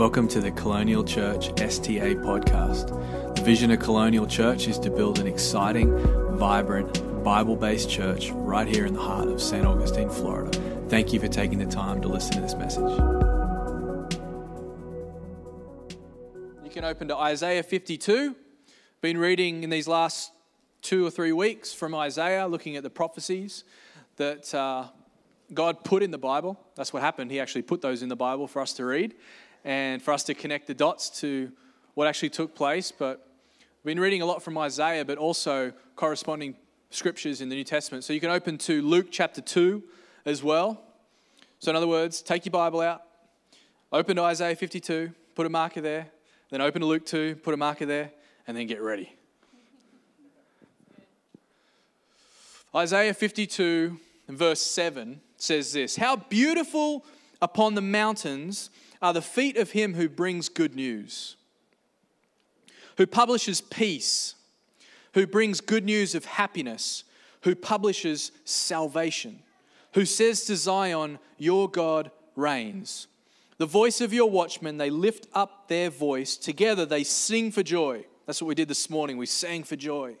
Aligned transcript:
Welcome 0.00 0.28
to 0.28 0.40
the 0.40 0.50
Colonial 0.52 1.04
Church 1.04 1.48
STA 1.60 2.14
podcast. 2.14 3.34
The 3.36 3.42
vision 3.42 3.70
of 3.70 3.80
Colonial 3.80 4.26
Church 4.26 4.66
is 4.66 4.78
to 4.78 4.90
build 4.90 5.18
an 5.18 5.26
exciting, 5.26 5.94
vibrant, 6.38 7.22
Bible 7.22 7.54
based 7.54 7.90
church 7.90 8.30
right 8.30 8.66
here 8.66 8.86
in 8.86 8.94
the 8.94 9.00
heart 9.02 9.28
of 9.28 9.42
St. 9.42 9.66
Augustine, 9.66 10.08
Florida. 10.08 10.58
Thank 10.88 11.12
you 11.12 11.20
for 11.20 11.28
taking 11.28 11.58
the 11.58 11.66
time 11.66 12.00
to 12.00 12.08
listen 12.08 12.32
to 12.36 12.40
this 12.40 12.54
message. 12.54 12.90
You 16.64 16.70
can 16.70 16.84
open 16.84 17.08
to 17.08 17.16
Isaiah 17.18 17.62
52. 17.62 18.34
Been 19.02 19.18
reading 19.18 19.64
in 19.64 19.68
these 19.68 19.86
last 19.86 20.32
two 20.80 21.06
or 21.06 21.10
three 21.10 21.32
weeks 21.32 21.74
from 21.74 21.94
Isaiah, 21.94 22.46
looking 22.46 22.74
at 22.76 22.82
the 22.82 22.88
prophecies 22.88 23.64
that 24.16 24.54
uh, 24.54 24.86
God 25.52 25.84
put 25.84 26.02
in 26.02 26.10
the 26.10 26.16
Bible. 26.16 26.58
That's 26.74 26.90
what 26.90 27.02
happened. 27.02 27.30
He 27.30 27.38
actually 27.38 27.62
put 27.62 27.82
those 27.82 28.02
in 28.02 28.08
the 28.08 28.16
Bible 28.16 28.46
for 28.46 28.62
us 28.62 28.72
to 28.72 28.86
read 28.86 29.14
and 29.64 30.02
for 30.02 30.12
us 30.12 30.24
to 30.24 30.34
connect 30.34 30.66
the 30.66 30.74
dots 30.74 31.10
to 31.20 31.52
what 31.94 32.06
actually 32.06 32.30
took 32.30 32.54
place. 32.54 32.92
But 32.92 33.26
we've 33.82 33.94
been 33.94 34.02
reading 34.02 34.22
a 34.22 34.26
lot 34.26 34.42
from 34.42 34.56
Isaiah, 34.58 35.04
but 35.04 35.18
also 35.18 35.72
corresponding 35.96 36.56
scriptures 36.90 37.40
in 37.40 37.48
the 37.48 37.54
New 37.54 37.64
Testament. 37.64 38.04
So 38.04 38.12
you 38.12 38.20
can 38.20 38.30
open 38.30 38.58
to 38.58 38.82
Luke 38.82 39.08
chapter 39.10 39.40
2 39.40 39.82
as 40.24 40.42
well. 40.42 40.82
So, 41.58 41.70
in 41.70 41.76
other 41.76 41.86
words, 41.86 42.22
take 42.22 42.46
your 42.46 42.52
Bible 42.52 42.80
out, 42.80 43.02
open 43.92 44.16
to 44.16 44.22
Isaiah 44.22 44.56
52, 44.56 45.12
put 45.34 45.44
a 45.44 45.50
marker 45.50 45.82
there, 45.82 46.06
then 46.50 46.62
open 46.62 46.80
to 46.80 46.86
Luke 46.86 47.04
2, 47.04 47.36
put 47.36 47.52
a 47.52 47.56
marker 47.56 47.84
there, 47.84 48.12
and 48.46 48.56
then 48.56 48.66
get 48.66 48.80
ready. 48.80 49.14
Isaiah 52.74 53.12
52 53.12 53.98
verse 54.28 54.62
7 54.62 55.20
says 55.36 55.72
this 55.72 55.96
How 55.96 56.16
beautiful 56.16 57.04
upon 57.42 57.74
the 57.74 57.82
mountains 57.82 58.70
are 59.02 59.12
the 59.12 59.22
feet 59.22 59.56
of 59.56 59.70
him 59.70 59.94
who 59.94 60.08
brings 60.08 60.48
good 60.48 60.74
news, 60.74 61.36
who 62.96 63.06
publishes 63.06 63.60
peace, 63.60 64.34
who 65.14 65.26
brings 65.26 65.60
good 65.60 65.84
news 65.84 66.14
of 66.14 66.24
happiness, 66.24 67.04
who 67.42 67.54
publishes 67.54 68.32
salvation, 68.44 69.40
who 69.94 70.04
says 70.04 70.44
to 70.44 70.56
Zion, 70.56 71.18
Your 71.38 71.68
God 71.68 72.10
reigns. 72.36 73.06
The 73.58 73.66
voice 73.66 74.00
of 74.00 74.12
your 74.12 74.30
watchmen, 74.30 74.78
they 74.78 74.90
lift 74.90 75.26
up 75.34 75.68
their 75.68 75.90
voice. 75.90 76.36
Together 76.36 76.86
they 76.86 77.04
sing 77.04 77.50
for 77.50 77.62
joy. 77.62 78.06
That's 78.26 78.40
what 78.40 78.48
we 78.48 78.54
did 78.54 78.68
this 78.68 78.88
morning. 78.88 79.18
We 79.18 79.26
sang 79.26 79.64
for 79.64 79.76
joy. 79.76 80.16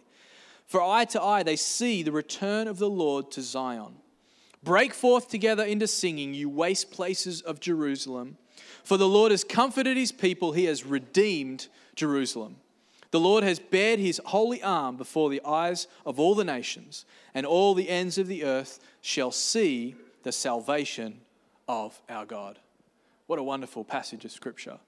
For 0.66 0.82
eye 0.82 1.06
to 1.06 1.22
eye, 1.22 1.42
they 1.42 1.56
see 1.56 2.02
the 2.02 2.12
return 2.12 2.68
of 2.68 2.78
the 2.78 2.90
Lord 2.90 3.30
to 3.32 3.42
Zion. 3.42 3.94
Break 4.62 4.92
forth 4.92 5.28
together 5.28 5.64
into 5.64 5.86
singing, 5.86 6.34
you 6.34 6.50
waste 6.50 6.90
places 6.90 7.40
of 7.40 7.60
Jerusalem. 7.60 8.36
For 8.82 8.96
the 8.96 9.08
Lord 9.08 9.30
has 9.30 9.44
comforted 9.44 9.96
his 9.96 10.12
people, 10.12 10.52
he 10.52 10.64
has 10.64 10.84
redeemed 10.84 11.68
Jerusalem. 11.94 12.56
The 13.10 13.20
Lord 13.20 13.42
has 13.44 13.58
bared 13.58 13.98
his 13.98 14.20
holy 14.24 14.62
arm 14.62 14.96
before 14.96 15.30
the 15.30 15.42
eyes 15.44 15.86
of 16.06 16.20
all 16.20 16.34
the 16.34 16.44
nations, 16.44 17.04
and 17.34 17.44
all 17.44 17.74
the 17.74 17.88
ends 17.88 18.18
of 18.18 18.28
the 18.28 18.44
earth 18.44 18.78
shall 19.00 19.32
see 19.32 19.96
the 20.22 20.32
salvation 20.32 21.20
of 21.68 22.00
our 22.08 22.24
God. 22.24 22.58
What 23.26 23.38
a 23.38 23.42
wonderful 23.42 23.84
passage 23.84 24.24
of 24.24 24.32
Scripture. 24.32 24.78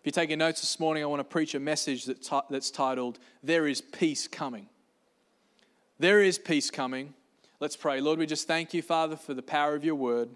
If 0.00 0.06
you're 0.06 0.12
taking 0.12 0.38
notes 0.38 0.60
this 0.60 0.80
morning, 0.80 1.02
I 1.02 1.06
want 1.06 1.20
to 1.20 1.24
preach 1.24 1.54
a 1.54 1.60
message 1.60 2.04
that's 2.04 2.70
titled, 2.70 3.18
There 3.42 3.66
is 3.66 3.80
Peace 3.80 4.26
Coming. 4.28 4.66
There 5.98 6.20
is 6.20 6.36
peace 6.36 6.68
coming. 6.68 7.14
Let's 7.60 7.76
pray. 7.76 8.00
Lord, 8.00 8.18
we 8.18 8.26
just 8.26 8.48
thank 8.48 8.74
you, 8.74 8.82
Father, 8.82 9.14
for 9.14 9.34
the 9.34 9.42
power 9.42 9.76
of 9.76 9.84
your 9.84 9.94
word. 9.94 10.30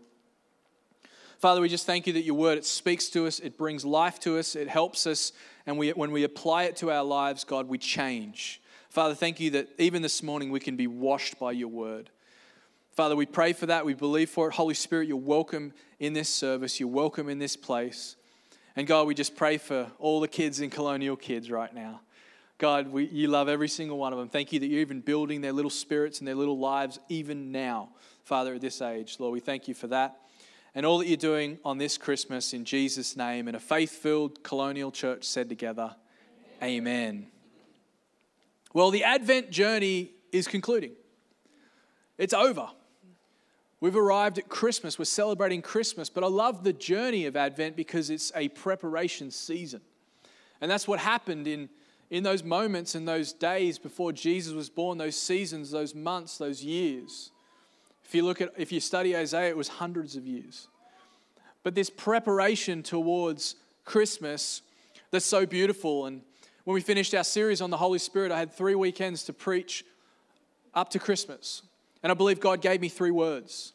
Father, 1.38 1.60
we 1.60 1.68
just 1.68 1.84
thank 1.84 2.06
you 2.06 2.14
that 2.14 2.22
your 2.22 2.34
word, 2.34 2.56
it 2.56 2.64
speaks 2.64 3.08
to 3.10 3.26
us, 3.26 3.40
it 3.40 3.58
brings 3.58 3.84
life 3.84 4.18
to 4.20 4.38
us, 4.38 4.56
it 4.56 4.68
helps 4.68 5.06
us, 5.06 5.32
and 5.66 5.76
we, 5.76 5.90
when 5.90 6.10
we 6.10 6.24
apply 6.24 6.64
it 6.64 6.76
to 6.76 6.90
our 6.90 7.04
lives, 7.04 7.44
God, 7.44 7.68
we 7.68 7.76
change. 7.76 8.62
Father, 8.88 9.14
thank 9.14 9.38
you 9.38 9.50
that 9.50 9.68
even 9.78 10.00
this 10.00 10.22
morning 10.22 10.50
we 10.50 10.60
can 10.60 10.76
be 10.76 10.86
washed 10.86 11.38
by 11.38 11.52
your 11.52 11.68
word. 11.68 12.08
Father, 12.92 13.14
we 13.14 13.26
pray 13.26 13.52
for 13.52 13.66
that. 13.66 13.84
We 13.84 13.92
believe 13.92 14.30
for 14.30 14.48
it. 14.48 14.54
Holy 14.54 14.72
Spirit, 14.72 15.08
you're 15.08 15.18
welcome 15.18 15.74
in 16.00 16.14
this 16.14 16.30
service. 16.30 16.80
You're 16.80 16.88
welcome 16.88 17.28
in 17.28 17.38
this 17.38 17.54
place. 17.54 18.16
And 18.74 18.86
God, 18.86 19.06
we 19.06 19.14
just 19.14 19.36
pray 19.36 19.58
for 19.58 19.90
all 19.98 20.20
the 20.20 20.28
kids 20.28 20.60
in 20.60 20.70
Colonial 20.70 21.16
Kids 21.16 21.50
right 21.50 21.74
now. 21.74 22.00
God, 22.56 22.88
we, 22.88 23.04
you 23.08 23.28
love 23.28 23.50
every 23.50 23.68
single 23.68 23.98
one 23.98 24.14
of 24.14 24.18
them. 24.18 24.30
Thank 24.30 24.54
you 24.54 24.60
that 24.60 24.66
you're 24.68 24.80
even 24.80 25.02
building 25.02 25.42
their 25.42 25.52
little 25.52 25.70
spirits 25.70 26.20
and 26.20 26.26
their 26.26 26.34
little 26.34 26.58
lives 26.58 26.98
even 27.10 27.52
now, 27.52 27.90
Father, 28.24 28.54
at 28.54 28.62
this 28.62 28.80
age. 28.80 29.16
Lord, 29.18 29.34
we 29.34 29.40
thank 29.40 29.68
you 29.68 29.74
for 29.74 29.88
that 29.88 30.16
and 30.76 30.84
all 30.84 30.98
that 30.98 31.08
you're 31.08 31.16
doing 31.16 31.58
on 31.64 31.78
this 31.78 31.96
Christmas 31.96 32.52
in 32.52 32.66
Jesus' 32.66 33.16
name. 33.16 33.48
And 33.48 33.56
a 33.56 33.60
faith 33.60 33.90
filled 33.90 34.44
colonial 34.44 34.92
church 34.92 35.24
said 35.24 35.48
together, 35.48 35.96
Amen. 36.62 36.78
Amen. 36.78 37.26
Well, 38.74 38.90
the 38.90 39.02
Advent 39.02 39.50
journey 39.50 40.12
is 40.30 40.46
concluding, 40.46 40.92
it's 42.18 42.34
over. 42.34 42.68
We've 43.78 43.96
arrived 43.96 44.38
at 44.38 44.48
Christmas. 44.48 44.98
We're 44.98 45.04
celebrating 45.04 45.60
Christmas, 45.60 46.08
but 46.08 46.24
I 46.24 46.28
love 46.28 46.64
the 46.64 46.72
journey 46.72 47.26
of 47.26 47.36
Advent 47.36 47.76
because 47.76 48.08
it's 48.08 48.32
a 48.34 48.48
preparation 48.48 49.30
season. 49.30 49.82
And 50.62 50.70
that's 50.70 50.88
what 50.88 50.98
happened 50.98 51.46
in, 51.46 51.68
in 52.10 52.22
those 52.22 52.42
moments, 52.42 52.94
in 52.94 53.04
those 53.04 53.34
days 53.34 53.78
before 53.78 54.12
Jesus 54.12 54.54
was 54.54 54.70
born, 54.70 54.96
those 54.96 55.16
seasons, 55.16 55.70
those 55.70 55.94
months, 55.94 56.38
those 56.38 56.64
years. 56.64 57.32
If 58.06 58.14
you 58.14 58.24
look 58.24 58.40
at, 58.40 58.52
if 58.56 58.70
you 58.70 58.78
study 58.78 59.16
Isaiah, 59.16 59.48
it 59.48 59.56
was 59.56 59.66
hundreds 59.66 60.14
of 60.14 60.26
years. 60.26 60.68
But 61.64 61.74
this 61.74 61.90
preparation 61.90 62.84
towards 62.84 63.56
Christmas 63.84 64.62
that's 65.10 65.24
so 65.24 65.44
beautiful. 65.44 66.06
And 66.06 66.22
when 66.62 66.74
we 66.74 66.80
finished 66.80 67.14
our 67.16 67.24
series 67.24 67.60
on 67.60 67.70
the 67.70 67.76
Holy 67.76 67.98
Spirit, 67.98 68.30
I 68.30 68.38
had 68.38 68.52
three 68.52 68.76
weekends 68.76 69.24
to 69.24 69.32
preach 69.32 69.84
up 70.72 70.90
to 70.90 71.00
Christmas. 71.00 71.62
And 72.04 72.12
I 72.12 72.14
believe 72.14 72.38
God 72.38 72.60
gave 72.60 72.80
me 72.80 72.88
three 72.88 73.10
words 73.10 73.72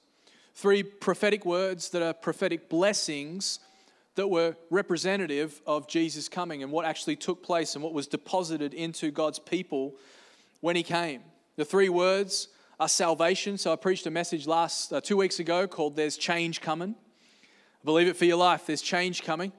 three 0.53 0.83
prophetic 0.83 1.45
words 1.45 1.89
that 1.89 2.01
are 2.01 2.13
prophetic 2.13 2.69
blessings 2.69 3.59
that 4.15 4.27
were 4.27 4.55
representative 4.69 5.61
of 5.65 5.87
Jesus 5.87 6.29
coming 6.29 6.63
and 6.63 6.71
what 6.71 6.85
actually 6.85 7.15
took 7.15 7.41
place 7.41 7.75
and 7.75 7.83
what 7.83 7.93
was 7.93 8.07
deposited 8.07 8.73
into 8.73 9.11
God's 9.11 9.39
people 9.39 9.95
when 10.59 10.75
He 10.75 10.83
came. 10.83 11.21
The 11.55 11.65
three 11.65 11.89
words 11.89 12.47
our 12.81 12.89
salvation. 12.89 13.59
So 13.59 13.71
I 13.71 13.75
preached 13.75 14.07
a 14.07 14.11
message 14.11 14.47
last 14.47 14.91
uh, 14.91 14.99
two 14.99 15.15
weeks 15.15 15.37
ago 15.37 15.67
called 15.67 15.95
"There's 15.95 16.17
Change 16.17 16.61
Coming." 16.61 16.95
Believe 17.85 18.07
it 18.07 18.17
for 18.17 18.25
your 18.25 18.37
life. 18.37 18.65
There's 18.65 18.81
change 18.81 19.21
coming. 19.21 19.51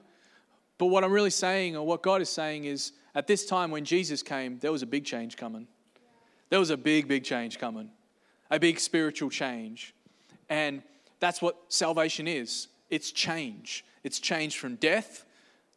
But 0.77 0.87
what 0.87 1.05
I'm 1.05 1.11
really 1.11 1.29
saying, 1.29 1.77
or 1.77 1.85
what 1.87 2.03
God 2.03 2.21
is 2.21 2.27
saying, 2.27 2.65
is 2.65 2.91
at 3.15 3.25
this 3.25 3.45
time 3.45 3.71
when 3.71 3.85
Jesus 3.85 4.23
came, 4.23 4.59
there 4.59 4.73
was 4.73 4.81
a 4.81 4.85
big 4.85 5.05
change 5.05 5.37
coming. 5.37 5.67
There 6.49 6.59
was 6.59 6.69
a 6.69 6.75
big, 6.75 7.07
big 7.07 7.23
change 7.23 7.59
coming, 7.59 7.91
a 8.51 8.59
big 8.59 8.77
spiritual 8.77 9.29
change. 9.29 9.95
And 10.49 10.83
that's 11.21 11.41
what 11.41 11.55
salvation 11.69 12.27
is 12.27 12.67
it's 12.89 13.09
change. 13.13 13.85
It's 14.03 14.19
change 14.19 14.57
from 14.57 14.75
death 14.75 15.23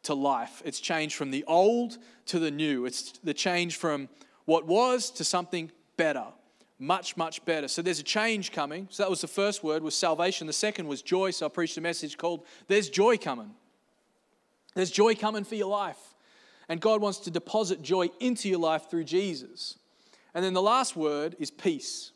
to 0.03 0.13
life, 0.13 0.61
it's 0.65 0.81
change 0.81 1.15
from 1.15 1.31
the 1.31 1.45
old 1.45 1.97
to 2.25 2.39
the 2.39 2.51
new, 2.51 2.85
it's 2.85 3.13
the 3.23 3.33
change 3.33 3.77
from 3.77 4.09
what 4.43 4.67
was 4.67 5.09
to 5.11 5.23
something 5.23 5.71
better 5.95 6.25
much 6.79 7.17
much 7.17 7.43
better. 7.45 7.67
So 7.67 7.81
there's 7.81 7.99
a 7.99 8.03
change 8.03 8.51
coming. 8.51 8.87
So 8.91 9.03
that 9.03 9.09
was 9.09 9.21
the 9.21 9.27
first 9.27 9.63
word 9.63 9.81
was 9.81 9.95
salvation. 9.95 10.47
The 10.47 10.53
second 10.53 10.87
was 10.87 11.01
joy. 11.01 11.31
So 11.31 11.45
i 11.45 11.49
preached 11.49 11.77
a 11.77 11.81
message 11.81 12.17
called 12.17 12.45
there's 12.67 12.89
joy 12.89 13.17
coming. 13.17 13.51
There's 14.75 14.91
joy 14.91 15.15
coming 15.15 15.43
for 15.43 15.55
your 15.55 15.69
life. 15.69 15.99
And 16.69 16.79
god 16.79 17.01
wants 17.01 17.19
to 17.19 17.31
deposit 17.31 17.81
joy 17.81 18.09
into 18.19 18.49
your 18.49 18.59
life 18.59 18.89
through 18.89 19.05
jesus. 19.05 19.77
And 20.33 20.43
then 20.45 20.53
the 20.53 20.61
last 20.61 20.95
word 20.95 21.35
is 21.39 21.49
peace. 21.49 22.11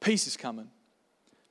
Peace 0.00 0.26
is 0.26 0.36
coming. 0.36 0.68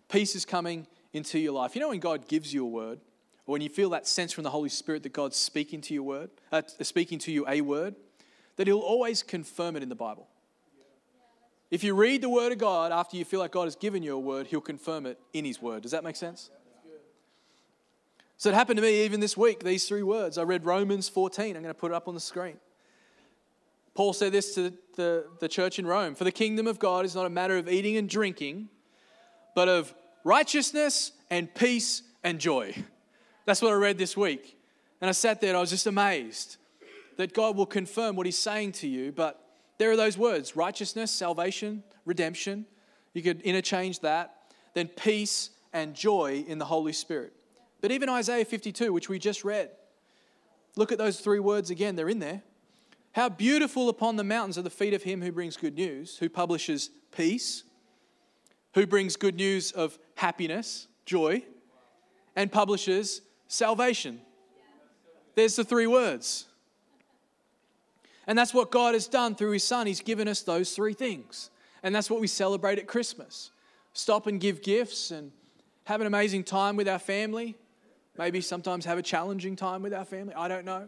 Peace 0.10 0.36
is 0.36 0.46
coming 0.46 0.86
into 1.14 1.40
your 1.40 1.54
life. 1.54 1.76
You 1.76 1.82
know 1.82 1.90
when 1.90 2.00
god 2.00 2.28
gives 2.28 2.54
you 2.54 2.64
a 2.66 2.70
word 2.70 3.00
or 3.48 3.54
when 3.54 3.62
you 3.62 3.70
feel 3.70 3.90
that 3.92 4.08
sense 4.08 4.32
from 4.32 4.44
the 4.44 4.50
holy 4.50 4.70
spirit 4.70 5.02
that 5.04 5.14
god's 5.14 5.38
speaking 5.38 5.82
to 5.82 5.94
your 5.94 6.04
word 6.04 6.30
uh, 6.52 6.62
speaking 6.82 7.18
to 7.20 7.32
you 7.32 7.48
a 7.48 7.62
word 7.62 7.96
that 8.58 8.68
he'll 8.68 8.80
always 8.80 9.24
confirm 9.24 9.76
it 9.76 9.82
in 9.82 9.90
the 9.90 9.96
bible 9.96 10.28
if 11.72 11.86
you 11.86 11.96
read 11.96 12.22
the 12.22 12.30
Word 12.30 12.52
of 12.52 12.58
God 12.58 12.92
after 12.92 13.16
you 13.16 13.24
feel 13.24 13.40
like 13.40 13.52
God 13.52 13.64
has 13.64 13.78
given 13.78 14.04
you 14.04 14.14
a 14.14 14.20
word, 14.20 14.48
He'll 14.48 14.60
confirm 14.62 15.06
it 15.06 15.18
in 15.34 15.46
His 15.46 15.62
Word. 15.62 15.82
Does 15.82 15.92
that 15.92 16.04
make 16.04 16.18
sense? 16.18 16.52
So 18.36 18.50
it 18.50 18.56
happened 18.56 18.78
to 18.78 18.82
me 18.82 19.06
even 19.06 19.20
this 19.20 19.38
week, 19.38 19.64
these 19.64 19.88
three 19.88 20.04
words. 20.04 20.38
I 20.38 20.44
read 20.44 20.66
Romans 20.66 21.08
14. 21.08 21.56
I'm 21.56 21.62
going 21.62 21.74
to 21.74 21.80
put 21.80 21.92
it 21.92 21.96
up 21.96 22.08
on 22.08 22.14
the 22.14 22.20
screen. 22.20 22.58
Paul 23.94 24.14
said 24.14 24.32
this 24.32 24.56
to 24.56 24.74
the, 24.96 25.28
the 25.40 25.48
church 25.48 25.80
in 25.80 25.86
Rome 25.86 26.16
For 26.16 26.24
the 26.24 26.32
kingdom 26.32 26.68
of 26.68 26.80
God 26.80 27.06
is 27.06 27.16
not 27.16 27.26
a 27.26 27.30
matter 27.30 27.58
of 27.58 27.70
eating 27.70 27.98
and 27.98 28.10
drinking, 28.10 28.70
but 29.56 29.70
of 29.70 29.94
righteousness 30.24 31.12
and 31.30 31.54
peace 31.54 32.04
and 32.24 32.40
joy. 32.40 32.76
That's 33.46 33.62
what 33.62 33.72
I 33.72 33.76
read 33.76 33.98
this 33.98 34.18
week. 34.18 34.58
And 35.00 35.10
I 35.10 35.14
sat 35.14 35.40
there 35.40 35.52
and 35.52 35.58
I 35.58 35.62
was 35.62 35.70
just 35.70 35.88
amazed 35.88 36.58
that 37.18 37.34
God 37.34 37.56
will 37.56 37.66
confirm 37.66 38.16
what 38.16 38.26
He's 38.26 38.38
saying 38.38 38.74
to 38.74 38.88
you, 38.88 39.12
but 39.12 39.41
there 39.82 39.90
are 39.90 39.98
those 39.98 40.16
words 40.16 40.56
righteousness, 40.56 41.10
salvation, 41.10 41.82
redemption. 42.06 42.68
You 43.14 43.24
could 43.24 43.42
interchange 43.42 44.02
that. 44.02 44.36
Then 44.76 44.88
peace 44.88 45.50
and 45.74 45.96
joy 45.96 46.46
in 46.48 46.60
the 46.60 46.66
Holy 46.66 46.94
Spirit. 46.94 47.34
But 47.82 47.90
even 47.90 48.08
Isaiah 48.08 48.46
52, 48.46 48.94
which 48.94 49.10
we 49.10 49.18
just 49.18 49.44
read, 49.44 49.72
look 50.76 50.92
at 50.92 51.00
those 51.00 51.20
three 51.20 51.40
words 51.40 51.72
again, 51.72 51.96
they're 51.96 52.10
in 52.10 52.20
there. 52.20 52.44
How 53.14 53.28
beautiful 53.28 53.90
upon 53.90 54.18
the 54.18 54.24
mountains 54.24 54.60
are 54.60 54.62
the 54.62 54.70
feet 54.70 54.94
of 54.94 55.02
him 55.02 55.20
who 55.20 55.32
brings 55.32 55.58
good 55.58 55.74
news, 55.74 56.16
who 56.16 56.30
publishes 56.30 56.92
peace, 57.12 57.64
who 58.76 58.86
brings 58.86 59.16
good 59.16 59.36
news 59.36 59.72
of 59.72 59.98
happiness, 60.14 60.90
joy, 61.08 61.44
and 62.36 62.52
publishes 62.52 63.22
salvation. 63.48 64.22
There's 65.34 65.56
the 65.56 65.64
three 65.64 65.88
words. 65.88 66.46
And 68.28 68.38
that's 68.38 68.54
what 68.54 68.72
God 68.72 68.94
has 68.94 69.08
done 69.08 69.36
through 69.36 69.52
His 69.52 69.64
Son. 69.64 69.88
He's 69.88 70.02
given 70.02 70.28
us 70.28 70.42
those 70.42 70.74
three 70.74 70.94
things. 70.94 71.50
And 71.84 71.96
that's 71.96 72.10
what 72.10 72.22
we 72.22 72.28
celebrate 72.28 72.78
at 72.78 72.88
Christmas. 72.88 73.52
Stop 73.94 74.28
and 74.28 74.40
give 74.40 74.62
gifts 74.62 75.12
and 75.12 75.32
have 75.86 76.02
an 76.02 76.08
amazing 76.08 76.44
time 76.44 76.76
with 76.76 76.88
our 76.88 77.00
family. 77.00 77.58
Maybe 78.18 78.42
sometimes 78.42 78.86
have 78.86 78.98
a 78.98 79.02
challenging 79.02 79.56
time 79.56 79.82
with 79.82 79.94
our 79.94 80.06
family. 80.06 80.34
I 80.36 80.48
don't 80.48 80.66
know. 80.66 80.88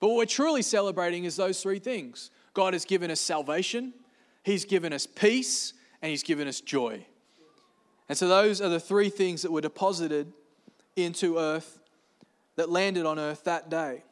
But 0.00 0.08
what 0.08 0.16
we're 0.16 0.26
truly 0.26 0.62
celebrating 0.62 1.24
is 1.24 1.36
those 1.36 1.62
three 1.62 1.78
things 1.78 2.30
God 2.54 2.72
has 2.72 2.84
given 2.84 3.10
us 3.10 3.20
salvation, 3.20 3.94
He's 4.42 4.64
given 4.64 4.92
us 4.92 5.06
peace, 5.06 5.74
and 6.02 6.10
He's 6.10 6.24
given 6.24 6.48
us 6.48 6.60
joy. 6.60 7.06
And 8.08 8.18
so 8.18 8.28
those 8.28 8.60
are 8.60 8.68
the 8.68 8.80
three 8.80 9.08
things 9.08 9.42
that 9.42 9.52
were 9.52 9.60
deposited 9.60 10.32
into 10.96 11.38
earth, 11.38 11.78
that 12.56 12.68
landed 12.68 13.06
on 13.06 13.18
earth 13.18 13.44
that 13.44 13.70
day. 13.70 14.02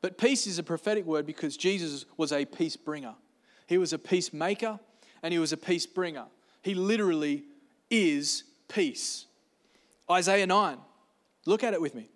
But 0.00 0.18
peace 0.18 0.46
is 0.46 0.58
a 0.58 0.62
prophetic 0.62 1.04
word 1.04 1.26
because 1.26 1.56
Jesus 1.56 2.04
was 2.16 2.32
a 2.32 2.44
peace 2.44 2.76
bringer. 2.76 3.14
He 3.66 3.78
was 3.78 3.92
a 3.92 3.98
peacemaker 3.98 4.78
and 5.22 5.32
he 5.32 5.38
was 5.38 5.52
a 5.52 5.56
peace 5.56 5.86
bringer. 5.86 6.26
He 6.62 6.74
literally 6.74 7.44
is 7.90 8.44
peace. 8.68 9.26
Isaiah 10.10 10.46
9. 10.46 10.78
Look 11.46 11.64
at 11.64 11.74
it 11.74 11.80
with 11.80 11.94
me. 11.94 12.08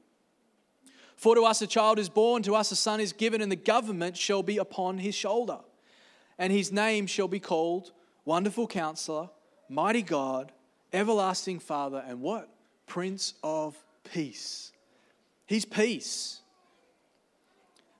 For 1.17 1.34
to 1.34 1.43
us 1.43 1.62
a 1.62 1.67
child 1.67 1.99
is 1.99 2.08
born, 2.08 2.43
to 2.43 2.55
us 2.56 2.73
a 2.73 2.76
son 2.76 3.00
is 3.00 3.12
given, 3.12 3.40
and 3.40 3.52
the 3.52 3.56
government 3.56 4.17
shall 4.17 4.43
be 4.43 4.58
upon 4.58 4.99
his 4.99 5.14
shoulder. 5.14 5.61
And 6.37 6.52
his 6.52 6.73
name 6.73 7.06
shall 7.06 7.28
be 7.28 7.38
called 7.38 7.93
Wonderful 8.25 8.67
Counselor, 8.67 9.31
Mighty 9.69 10.02
God, 10.02 10.50
Everlasting 10.93 11.61
Father, 11.61 12.02
and 12.06 12.20
what? 12.20 12.49
Prince 12.87 13.35
of 13.43 13.76
Peace. 14.02 14.73
He's 15.46 15.64
peace. 15.64 16.42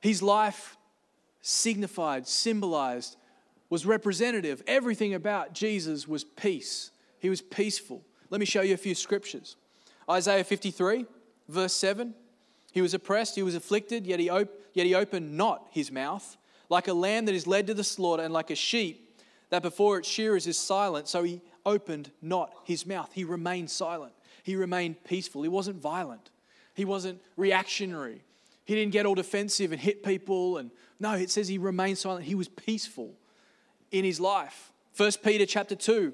His 0.02 0.20
life 0.20 0.76
signified, 1.40 2.26
symbolized, 2.26 3.16
was 3.70 3.87
representative. 3.87 4.62
Everything 4.66 5.14
about 5.14 5.54
Jesus 5.54 6.06
was 6.08 6.25
peace. 6.25 6.90
He 7.20 7.31
was 7.31 7.40
peaceful. 7.40 8.02
Let 8.28 8.40
me 8.40 8.44
show 8.44 8.62
you 8.62 8.75
a 8.75 8.78
few 8.78 8.96
scriptures. 8.96 9.56
Isaiah 10.10 10.43
53, 10.43 11.06
verse 11.49 11.72
7. 11.72 12.14
He 12.72 12.82
was 12.82 12.94
oppressed, 12.94 13.37
he 13.37 13.44
was 13.44 13.54
afflicted, 13.54 14.04
yet 14.04 14.19
he, 14.19 14.28
op- 14.28 14.52
yet 14.75 14.87
he 14.87 14.94
opened 14.96 15.37
not 15.37 15.69
his 15.70 15.93
mouth. 15.93 16.37
Like 16.69 16.88
a 16.88 16.94
lamb 16.94 17.26
that 17.26 17.34
is 17.34 17.46
led 17.46 17.69
to 17.69 17.75
the 17.75 17.84
slaughter, 17.84 18.25
and 18.25 18.34
like 18.34 18.50
a 18.50 18.56
sheep 18.56 19.20
that 19.50 19.62
before 19.62 19.99
its 19.99 20.08
shearers 20.08 20.49
is 20.49 20.58
silent, 20.58 21.06
so 21.06 21.22
he 21.22 21.43
opened 21.64 22.10
not 22.20 22.52
his 22.64 22.87
mouth. 22.87 23.10
He 23.12 23.22
remained 23.22 23.70
silent. 23.70 24.14
He 24.43 24.56
remained 24.56 25.04
peaceful. 25.04 25.43
He 25.43 25.49
wasn't 25.49 25.76
violent. 25.76 26.31
He 26.75 26.84
wasn't 26.84 27.20
reactionary. 27.37 28.22
He 28.64 28.75
didn't 28.75 28.93
get 28.93 29.06
all 29.06 29.14
defensive 29.14 29.73
and 29.73 29.81
hit 29.81 30.03
people. 30.03 30.59
And 30.59 30.70
no, 31.00 31.12
it 31.14 31.31
says 31.31 31.49
he 31.49 31.59
remained 31.59 31.99
silent. 31.99 32.25
He 32.25 32.35
was 32.35 32.49
peaceful 32.49 33.14
in 33.91 34.05
his 34.05 34.20
life. 34.20 34.73
1 34.97 35.12
Peter 35.25 35.47
chapter 35.47 35.75
2 35.75 36.12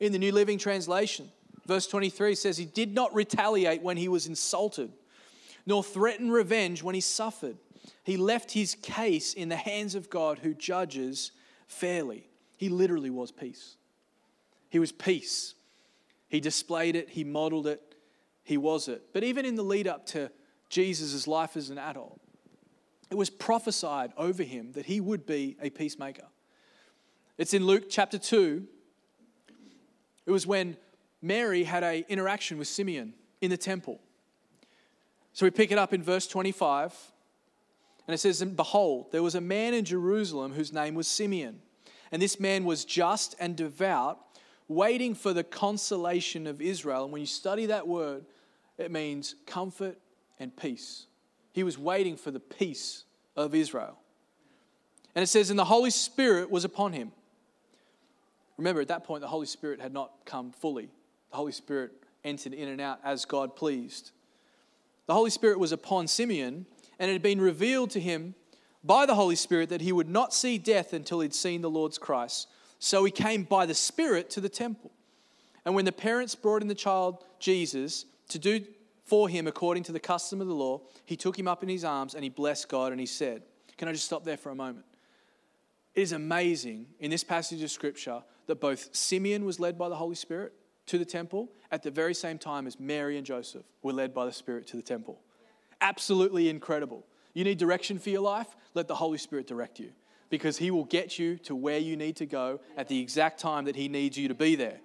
in 0.00 0.12
the 0.12 0.18
New 0.18 0.32
Living 0.32 0.58
Translation, 0.58 1.30
verse 1.66 1.86
23 1.86 2.34
says 2.34 2.56
he 2.56 2.64
did 2.64 2.94
not 2.94 3.14
retaliate 3.14 3.82
when 3.82 3.96
he 3.96 4.08
was 4.08 4.26
insulted, 4.26 4.92
nor 5.66 5.84
threaten 5.84 6.30
revenge 6.30 6.82
when 6.82 6.94
he 6.94 7.00
suffered. 7.00 7.56
He 8.02 8.16
left 8.16 8.52
his 8.52 8.74
case 8.74 9.34
in 9.34 9.48
the 9.48 9.56
hands 9.56 9.94
of 9.94 10.10
God 10.10 10.38
who 10.38 10.54
judges 10.54 11.32
fairly. 11.66 12.26
He 12.56 12.68
literally 12.68 13.10
was 13.10 13.30
peace. 13.30 13.76
He 14.68 14.78
was 14.78 14.92
peace. 14.92 15.54
He 16.28 16.40
displayed 16.40 16.96
it, 16.96 17.10
he 17.10 17.24
modeled 17.24 17.66
it, 17.66 17.94
he 18.42 18.56
was 18.56 18.88
it. 18.88 19.02
But 19.12 19.22
even 19.22 19.44
in 19.44 19.54
the 19.54 19.62
lead 19.62 19.86
up 19.86 20.06
to 20.06 20.30
Jesus' 20.74 21.28
life 21.28 21.56
as 21.56 21.70
an 21.70 21.78
adult, 21.78 22.20
it 23.08 23.14
was 23.14 23.30
prophesied 23.30 24.12
over 24.16 24.42
him 24.42 24.72
that 24.72 24.86
he 24.86 25.00
would 25.00 25.24
be 25.24 25.56
a 25.62 25.70
peacemaker. 25.70 26.26
It's 27.38 27.54
in 27.54 27.64
Luke 27.64 27.84
chapter 27.88 28.18
2. 28.18 28.66
It 30.26 30.30
was 30.32 30.48
when 30.48 30.76
Mary 31.22 31.62
had 31.62 31.84
an 31.84 32.04
interaction 32.08 32.58
with 32.58 32.66
Simeon 32.66 33.14
in 33.40 33.50
the 33.50 33.56
temple. 33.56 34.00
So 35.32 35.46
we 35.46 35.50
pick 35.50 35.70
it 35.70 35.78
up 35.78 35.94
in 35.94 36.02
verse 36.02 36.26
25, 36.26 36.92
and 38.08 38.14
it 38.14 38.18
says, 38.18 38.42
And 38.42 38.56
behold, 38.56 39.12
there 39.12 39.22
was 39.22 39.36
a 39.36 39.40
man 39.40 39.74
in 39.74 39.84
Jerusalem 39.84 40.54
whose 40.54 40.72
name 40.72 40.96
was 40.96 41.06
Simeon. 41.06 41.60
And 42.10 42.20
this 42.20 42.40
man 42.40 42.64
was 42.64 42.84
just 42.84 43.36
and 43.38 43.54
devout, 43.54 44.18
waiting 44.66 45.14
for 45.14 45.32
the 45.32 45.44
consolation 45.44 46.48
of 46.48 46.60
Israel. 46.60 47.04
And 47.04 47.12
when 47.12 47.20
you 47.20 47.26
study 47.26 47.66
that 47.66 47.86
word, 47.86 48.24
it 48.76 48.90
means 48.90 49.36
comfort 49.46 49.98
and 50.38 50.56
peace. 50.56 51.06
He 51.52 51.62
was 51.62 51.78
waiting 51.78 52.16
for 52.16 52.30
the 52.30 52.40
peace 52.40 53.04
of 53.36 53.54
Israel. 53.54 53.98
And 55.14 55.22
it 55.22 55.28
says, 55.28 55.50
And 55.50 55.58
the 55.58 55.64
Holy 55.64 55.90
Spirit 55.90 56.50
was 56.50 56.64
upon 56.64 56.92
him. 56.92 57.12
Remember, 58.56 58.80
at 58.80 58.88
that 58.88 59.04
point, 59.04 59.20
the 59.20 59.28
Holy 59.28 59.46
Spirit 59.46 59.80
had 59.80 59.92
not 59.92 60.12
come 60.24 60.52
fully. 60.52 60.88
The 61.30 61.36
Holy 61.36 61.52
Spirit 61.52 61.92
entered 62.24 62.52
in 62.52 62.68
and 62.68 62.80
out 62.80 63.00
as 63.04 63.24
God 63.24 63.56
pleased. 63.56 64.12
The 65.06 65.14
Holy 65.14 65.30
Spirit 65.30 65.58
was 65.58 65.72
upon 65.72 66.08
Simeon, 66.08 66.66
and 66.98 67.10
it 67.10 67.12
had 67.12 67.22
been 67.22 67.40
revealed 67.40 67.90
to 67.90 68.00
him 68.00 68.34
by 68.82 69.06
the 69.06 69.14
Holy 69.14 69.36
Spirit 69.36 69.70
that 69.70 69.80
he 69.80 69.92
would 69.92 70.08
not 70.08 70.32
see 70.32 70.58
death 70.58 70.92
until 70.92 71.20
he'd 71.20 71.34
seen 71.34 71.62
the 71.62 71.70
Lord's 71.70 71.98
Christ. 71.98 72.48
So 72.78 73.04
he 73.04 73.10
came 73.10 73.44
by 73.44 73.66
the 73.66 73.74
Spirit 73.74 74.30
to 74.30 74.40
the 74.40 74.48
temple. 74.48 74.92
And 75.64 75.74
when 75.74 75.84
the 75.84 75.92
parents 75.92 76.34
brought 76.34 76.62
in 76.62 76.68
the 76.68 76.74
child 76.74 77.24
Jesus 77.38 78.04
to 78.28 78.38
do 78.38 78.64
for 79.04 79.28
him 79.28 79.46
according 79.46 79.82
to 79.84 79.92
the 79.92 80.00
custom 80.00 80.40
of 80.40 80.46
the 80.46 80.54
law, 80.54 80.80
he 81.04 81.16
took 81.16 81.38
him 81.38 81.46
up 81.46 81.62
in 81.62 81.68
his 81.68 81.84
arms 81.84 82.14
and 82.14 82.24
he 82.24 82.30
blessed 82.30 82.68
God 82.68 82.90
and 82.90 83.00
he 83.00 83.06
said, 83.06 83.42
Can 83.76 83.88
I 83.88 83.92
just 83.92 84.06
stop 84.06 84.24
there 84.24 84.36
for 84.36 84.50
a 84.50 84.54
moment? 84.54 84.86
It 85.94 86.02
is 86.02 86.12
amazing 86.12 86.86
in 86.98 87.10
this 87.10 87.22
passage 87.22 87.62
of 87.62 87.70
scripture 87.70 88.22
that 88.46 88.60
both 88.60 88.94
Simeon 88.94 89.44
was 89.44 89.60
led 89.60 89.78
by 89.78 89.88
the 89.88 89.94
Holy 89.94 90.16
Spirit 90.16 90.52
to 90.86 90.98
the 90.98 91.04
temple 91.04 91.50
at 91.70 91.82
the 91.82 91.90
very 91.90 92.14
same 92.14 92.38
time 92.38 92.66
as 92.66 92.80
Mary 92.80 93.16
and 93.16 93.26
Joseph 93.26 93.64
were 93.82 93.92
led 93.92 94.12
by 94.12 94.24
the 94.24 94.32
Spirit 94.32 94.66
to 94.68 94.76
the 94.76 94.82
temple. 94.82 95.20
Absolutely 95.80 96.48
incredible. 96.48 97.04
You 97.32 97.44
need 97.44 97.58
direction 97.58 97.98
for 97.98 98.10
your 98.10 98.22
life? 98.22 98.48
Let 98.74 98.88
the 98.88 98.94
Holy 98.94 99.18
Spirit 99.18 99.46
direct 99.46 99.78
you 99.78 99.92
because 100.30 100.56
He 100.56 100.70
will 100.70 100.84
get 100.84 101.18
you 101.18 101.36
to 101.38 101.54
where 101.54 101.78
you 101.78 101.96
need 101.96 102.16
to 102.16 102.26
go 102.26 102.60
at 102.76 102.88
the 102.88 103.00
exact 103.00 103.40
time 103.40 103.66
that 103.66 103.76
He 103.76 103.88
needs 103.88 104.16
you 104.16 104.28
to 104.28 104.34
be 104.34 104.56
there. 104.56 104.80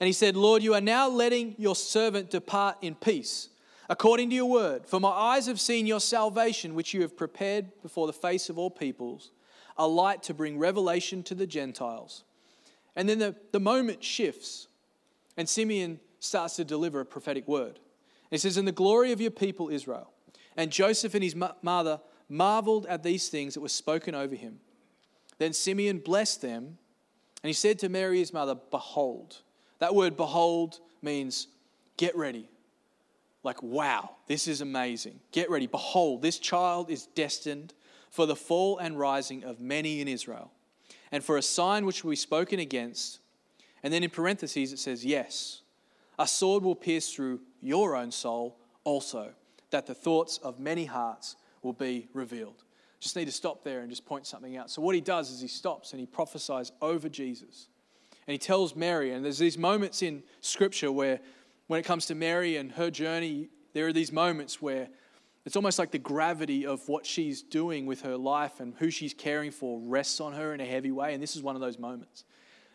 And 0.00 0.06
he 0.06 0.14
said, 0.14 0.34
Lord, 0.34 0.62
you 0.62 0.74
are 0.74 0.80
now 0.80 1.08
letting 1.08 1.54
your 1.58 1.76
servant 1.76 2.30
depart 2.30 2.78
in 2.80 2.94
peace, 2.94 3.50
according 3.90 4.30
to 4.30 4.36
your 4.36 4.48
word. 4.48 4.86
For 4.86 4.98
my 4.98 5.10
eyes 5.10 5.46
have 5.46 5.60
seen 5.60 5.86
your 5.86 6.00
salvation, 6.00 6.74
which 6.74 6.94
you 6.94 7.02
have 7.02 7.16
prepared 7.16 7.70
before 7.82 8.06
the 8.06 8.12
face 8.14 8.48
of 8.48 8.58
all 8.58 8.70
peoples, 8.70 9.30
a 9.76 9.86
light 9.86 10.22
to 10.24 10.34
bring 10.34 10.58
revelation 10.58 11.22
to 11.24 11.34
the 11.34 11.46
Gentiles. 11.46 12.24
And 12.96 13.08
then 13.08 13.18
the, 13.18 13.36
the 13.52 13.60
moment 13.60 14.02
shifts, 14.02 14.68
and 15.36 15.46
Simeon 15.46 16.00
starts 16.18 16.56
to 16.56 16.64
deliver 16.64 17.00
a 17.00 17.06
prophetic 17.06 17.46
word. 17.46 17.78
He 18.30 18.38
says, 18.38 18.56
In 18.56 18.64
the 18.64 18.72
glory 18.72 19.12
of 19.12 19.20
your 19.20 19.30
people, 19.30 19.68
Israel. 19.68 20.10
And 20.56 20.70
Joseph 20.70 21.14
and 21.14 21.22
his 21.22 21.36
mother 21.62 22.00
marveled 22.28 22.86
at 22.86 23.02
these 23.02 23.28
things 23.28 23.54
that 23.54 23.60
were 23.60 23.68
spoken 23.68 24.14
over 24.14 24.34
him. 24.34 24.60
Then 25.38 25.52
Simeon 25.52 25.98
blessed 25.98 26.42
them, 26.42 26.78
and 27.42 27.48
he 27.48 27.52
said 27.52 27.78
to 27.80 27.88
Mary, 27.88 28.18
his 28.18 28.32
mother, 28.32 28.56
Behold, 28.70 29.42
that 29.80 29.94
word 29.94 30.16
behold 30.16 30.78
means 31.02 31.48
get 31.96 32.16
ready. 32.16 32.48
Like, 33.42 33.62
wow, 33.62 34.10
this 34.26 34.46
is 34.46 34.60
amazing. 34.60 35.18
Get 35.32 35.50
ready. 35.50 35.66
Behold, 35.66 36.22
this 36.22 36.38
child 36.38 36.90
is 36.90 37.06
destined 37.06 37.72
for 38.10 38.26
the 38.26 38.36
fall 38.36 38.78
and 38.78 38.98
rising 38.98 39.44
of 39.44 39.60
many 39.60 40.00
in 40.00 40.08
Israel, 40.08 40.52
and 41.10 41.24
for 41.24 41.38
a 41.38 41.42
sign 41.42 41.86
which 41.86 42.04
will 42.04 42.10
be 42.10 42.16
spoken 42.16 42.60
against. 42.60 43.20
And 43.82 43.92
then 43.92 44.04
in 44.04 44.10
parentheses, 44.10 44.72
it 44.72 44.78
says, 44.78 45.04
Yes, 45.04 45.62
a 46.18 46.26
sword 46.26 46.62
will 46.62 46.74
pierce 46.74 47.12
through 47.12 47.40
your 47.62 47.96
own 47.96 48.10
soul 48.10 48.58
also, 48.84 49.32
that 49.70 49.86
the 49.86 49.94
thoughts 49.94 50.38
of 50.38 50.58
many 50.58 50.84
hearts 50.84 51.36
will 51.62 51.72
be 51.72 52.08
revealed. 52.12 52.64
Just 52.98 53.16
need 53.16 53.24
to 53.24 53.32
stop 53.32 53.64
there 53.64 53.80
and 53.80 53.88
just 53.88 54.04
point 54.04 54.26
something 54.26 54.58
out. 54.58 54.70
So, 54.70 54.82
what 54.82 54.94
he 54.94 55.00
does 55.00 55.30
is 55.30 55.40
he 55.40 55.48
stops 55.48 55.92
and 55.92 56.00
he 56.00 56.06
prophesies 56.06 56.72
over 56.82 57.08
Jesus 57.08 57.68
and 58.30 58.34
he 58.34 58.38
tells 58.38 58.76
Mary, 58.76 59.10
and 59.10 59.24
there's 59.24 59.38
these 59.38 59.58
moments 59.58 60.02
in 60.02 60.22
Scripture 60.40 60.92
where, 60.92 61.18
when 61.66 61.80
it 61.80 61.82
comes 61.82 62.06
to 62.06 62.14
Mary 62.14 62.58
and 62.58 62.70
her 62.70 62.88
journey, 62.88 63.48
there 63.72 63.88
are 63.88 63.92
these 63.92 64.12
moments 64.12 64.62
where 64.62 64.86
it's 65.44 65.56
almost 65.56 65.80
like 65.80 65.90
the 65.90 65.98
gravity 65.98 66.64
of 66.64 66.88
what 66.88 67.04
she's 67.04 67.42
doing 67.42 67.86
with 67.86 68.02
her 68.02 68.16
life 68.16 68.60
and 68.60 68.72
who 68.78 68.88
she's 68.88 69.12
caring 69.12 69.50
for 69.50 69.80
rests 69.80 70.20
on 70.20 70.32
her 70.34 70.54
in 70.54 70.60
a 70.60 70.64
heavy 70.64 70.92
way. 70.92 71.12
And 71.12 71.20
this 71.20 71.34
is 71.34 71.42
one 71.42 71.56
of 71.56 71.60
those 71.60 71.76
moments. 71.76 72.22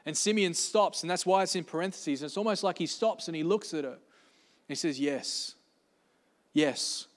And 0.05 0.17
Simeon 0.17 0.53
stops, 0.53 1.03
and 1.03 1.09
that's 1.09 1.25
why 1.25 1.43
it's 1.43 1.55
in 1.55 1.63
parentheses. 1.63 2.21
And 2.21 2.27
it's 2.27 2.35
almost 2.35 2.61
like 2.61 2.77
he 2.77 2.85
stops 2.85 3.29
and 3.29 3.35
he 3.37 3.43
looks 3.43 3.73
at 3.73 3.85
her 3.85 3.91
and 3.91 3.99
he 4.67 4.75
says, 4.75 4.99
Yes. 4.99 5.55
Yes. 6.51 7.07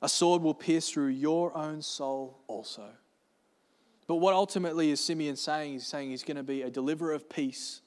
A 0.00 0.08
sword 0.08 0.42
will 0.42 0.54
pierce 0.54 0.90
through 0.90 1.08
your 1.08 1.56
own 1.56 1.82
soul 1.82 2.38
also. 2.46 2.84
But 4.06 4.16
what 4.16 4.34
ultimately 4.34 4.90
is 4.90 5.00
Simeon 5.00 5.36
saying? 5.36 5.72
He's 5.72 5.86
saying 5.86 6.10
he's 6.10 6.24
going 6.24 6.36
to 6.36 6.42
be 6.42 6.62
a 6.62 6.70
deliverer 6.70 7.12
of 7.12 7.28
peace. 7.28 7.80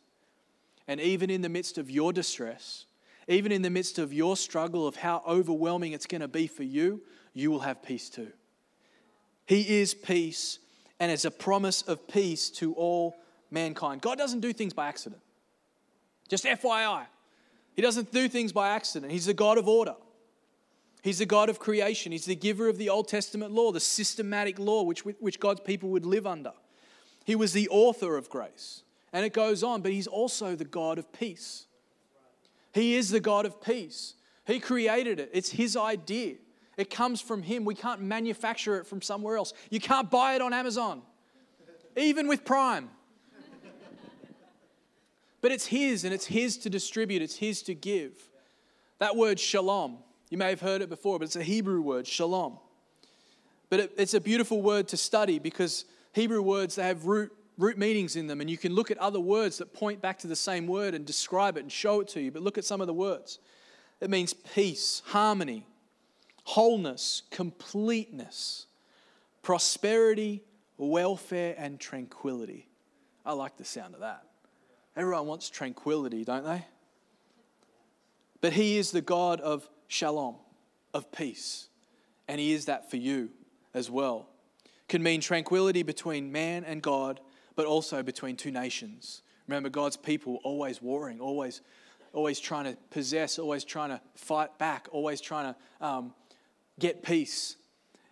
And 0.87 0.99
even 0.99 1.29
in 1.29 1.41
the 1.41 1.49
midst 1.49 1.77
of 1.77 1.91
your 1.91 2.13
distress, 2.13 2.85
even 3.27 3.51
in 3.51 3.61
the 3.61 3.69
midst 3.69 3.99
of 3.99 4.13
your 4.13 4.37
struggle 4.37 4.87
of 4.87 4.95
how 4.95 5.21
overwhelming 5.27 5.91
it's 5.91 6.05
going 6.05 6.21
to 6.21 6.27
be 6.27 6.47
for 6.47 6.63
you, 6.63 7.01
you 7.33 7.51
will 7.51 7.59
have 7.59 7.83
peace 7.83 8.09
too. 8.09 8.31
He 9.45 9.79
is 9.79 9.93
peace 9.93 10.59
and 10.99 11.11
is 11.11 11.25
a 11.25 11.31
promise 11.31 11.81
of 11.83 12.07
peace 12.07 12.49
to 12.51 12.73
all 12.73 13.15
mankind. 13.51 14.01
God 14.01 14.17
doesn't 14.17 14.39
do 14.39 14.53
things 14.53 14.73
by 14.73 14.87
accident. 14.87 15.21
Just 16.27 16.45
FYI. 16.45 17.05
He 17.73 17.81
doesn't 17.81 18.11
do 18.11 18.27
things 18.27 18.51
by 18.51 18.69
accident. 18.69 19.11
He's 19.11 19.27
the 19.27 19.33
God 19.33 19.57
of 19.57 19.67
order. 19.67 19.95
He's 21.03 21.19
the 21.19 21.25
God 21.25 21.49
of 21.49 21.59
creation. 21.59 22.11
He's 22.11 22.25
the 22.25 22.35
giver 22.35 22.67
of 22.67 22.77
the 22.77 22.89
Old 22.89 23.07
Testament 23.07 23.51
law, 23.51 23.71
the 23.71 23.79
systematic 23.79 24.59
law 24.59 24.83
which, 24.83 25.05
which 25.05 25.39
God's 25.39 25.61
people 25.61 25.89
would 25.89 26.05
live 26.05 26.27
under. 26.27 26.53
He 27.23 27.35
was 27.35 27.53
the 27.53 27.69
author 27.69 28.17
of 28.17 28.29
grace. 28.29 28.83
And 29.13 29.25
it 29.25 29.33
goes 29.33 29.63
on, 29.63 29.81
but 29.81 29.91
He's 29.91 30.07
also 30.07 30.55
the 30.55 30.65
God 30.65 30.97
of 30.97 31.11
peace. 31.13 31.65
He 32.73 32.95
is 32.95 33.09
the 33.09 33.19
God 33.19 33.45
of 33.45 33.61
peace. 33.61 34.15
He 34.45 34.59
created 34.59 35.19
it, 35.19 35.29
it's 35.33 35.49
His 35.49 35.75
idea. 35.75 36.35
It 36.77 36.91
comes 36.91 37.21
from 37.21 37.41
Him. 37.41 37.65
We 37.65 37.73
can't 37.73 38.01
manufacture 38.01 38.77
it 38.77 38.85
from 38.85 39.01
somewhere 39.01 39.35
else. 39.35 39.51
You 39.71 39.79
can't 39.79 40.11
buy 40.11 40.35
it 40.35 40.41
on 40.41 40.53
Amazon, 40.53 41.01
even 41.95 42.27
with 42.27 42.45
Prime. 42.45 42.89
But 45.41 45.51
it's 45.51 45.65
His 45.65 46.03
and 46.03 46.13
it's 46.13 46.25
His 46.25 46.57
to 46.59 46.69
distribute, 46.69 47.21
it's 47.21 47.37
His 47.37 47.61
to 47.63 47.73
give. 47.73 48.13
That 48.99 49.15
word 49.15 49.39
shalom, 49.39 49.97
you 50.29 50.37
may 50.37 50.49
have 50.49 50.61
heard 50.61 50.81
it 50.81 50.89
before, 50.89 51.19
but 51.19 51.25
it's 51.25 51.35
a 51.35 51.43
Hebrew 51.43 51.81
word, 51.81 52.05
shalom. 52.05 52.57
But 53.69 53.79
it, 53.81 53.91
it's 53.97 54.13
a 54.13 54.21
beautiful 54.21 54.61
word 54.61 54.87
to 54.89 54.97
study 54.97 55.39
because 55.39 55.85
Hebrew 56.13 56.41
words, 56.41 56.75
they 56.75 56.83
have 56.83 57.05
root, 57.05 57.31
root 57.57 57.77
meanings 57.77 58.15
in 58.15 58.27
them, 58.27 58.41
and 58.41 58.49
you 58.49 58.57
can 58.57 58.73
look 58.73 58.91
at 58.91 58.97
other 58.97 59.19
words 59.19 59.57
that 59.57 59.73
point 59.73 60.01
back 60.01 60.19
to 60.19 60.27
the 60.27 60.35
same 60.35 60.67
word 60.67 60.93
and 60.93 61.05
describe 61.05 61.57
it 61.57 61.61
and 61.61 61.71
show 61.71 62.01
it 62.01 62.07
to 62.09 62.21
you. 62.21 62.31
But 62.31 62.41
look 62.41 62.57
at 62.57 62.65
some 62.65 62.81
of 62.81 62.87
the 62.87 62.93
words. 62.93 63.39
It 63.99 64.09
means 64.09 64.33
peace, 64.33 65.01
harmony, 65.05 65.65
wholeness, 66.43 67.23
completeness, 67.31 68.67
prosperity, 69.41 70.43
welfare, 70.77 71.55
and 71.57 71.79
tranquility. 71.79 72.67
I 73.25 73.33
like 73.33 73.57
the 73.57 73.65
sound 73.65 73.95
of 73.95 74.01
that. 74.01 74.23
Everyone 74.95 75.27
wants 75.27 75.49
tranquility, 75.49 76.23
don't 76.23 76.45
they? 76.45 76.65
But 78.39 78.53
He 78.53 78.77
is 78.77 78.91
the 78.91 79.01
God 79.01 79.41
of 79.41 79.67
shalom, 79.87 80.35
of 80.93 81.11
peace. 81.11 81.67
And 82.27 82.39
He 82.39 82.53
is 82.53 82.65
that 82.65 82.89
for 82.89 82.97
you 82.97 83.29
as 83.73 83.89
well. 83.89 84.27
Can 84.89 85.03
mean 85.03 85.21
tranquility 85.21 85.83
between 85.83 86.31
man 86.31 86.63
and 86.63 86.81
God, 86.81 87.19
but 87.55 87.65
also 87.65 88.03
between 88.03 88.35
two 88.35 88.51
nations. 88.51 89.21
Remember, 89.47 89.69
God's 89.69 89.97
people 89.97 90.39
always 90.43 90.81
warring, 90.81 91.19
always, 91.19 91.61
always 92.13 92.39
trying 92.39 92.65
to 92.65 92.77
possess, 92.89 93.39
always 93.39 93.63
trying 93.63 93.89
to 93.89 94.01
fight 94.15 94.57
back, 94.57 94.87
always 94.91 95.21
trying 95.21 95.53
to 95.53 95.85
um, 95.85 96.13
get 96.79 97.03
peace. 97.03 97.55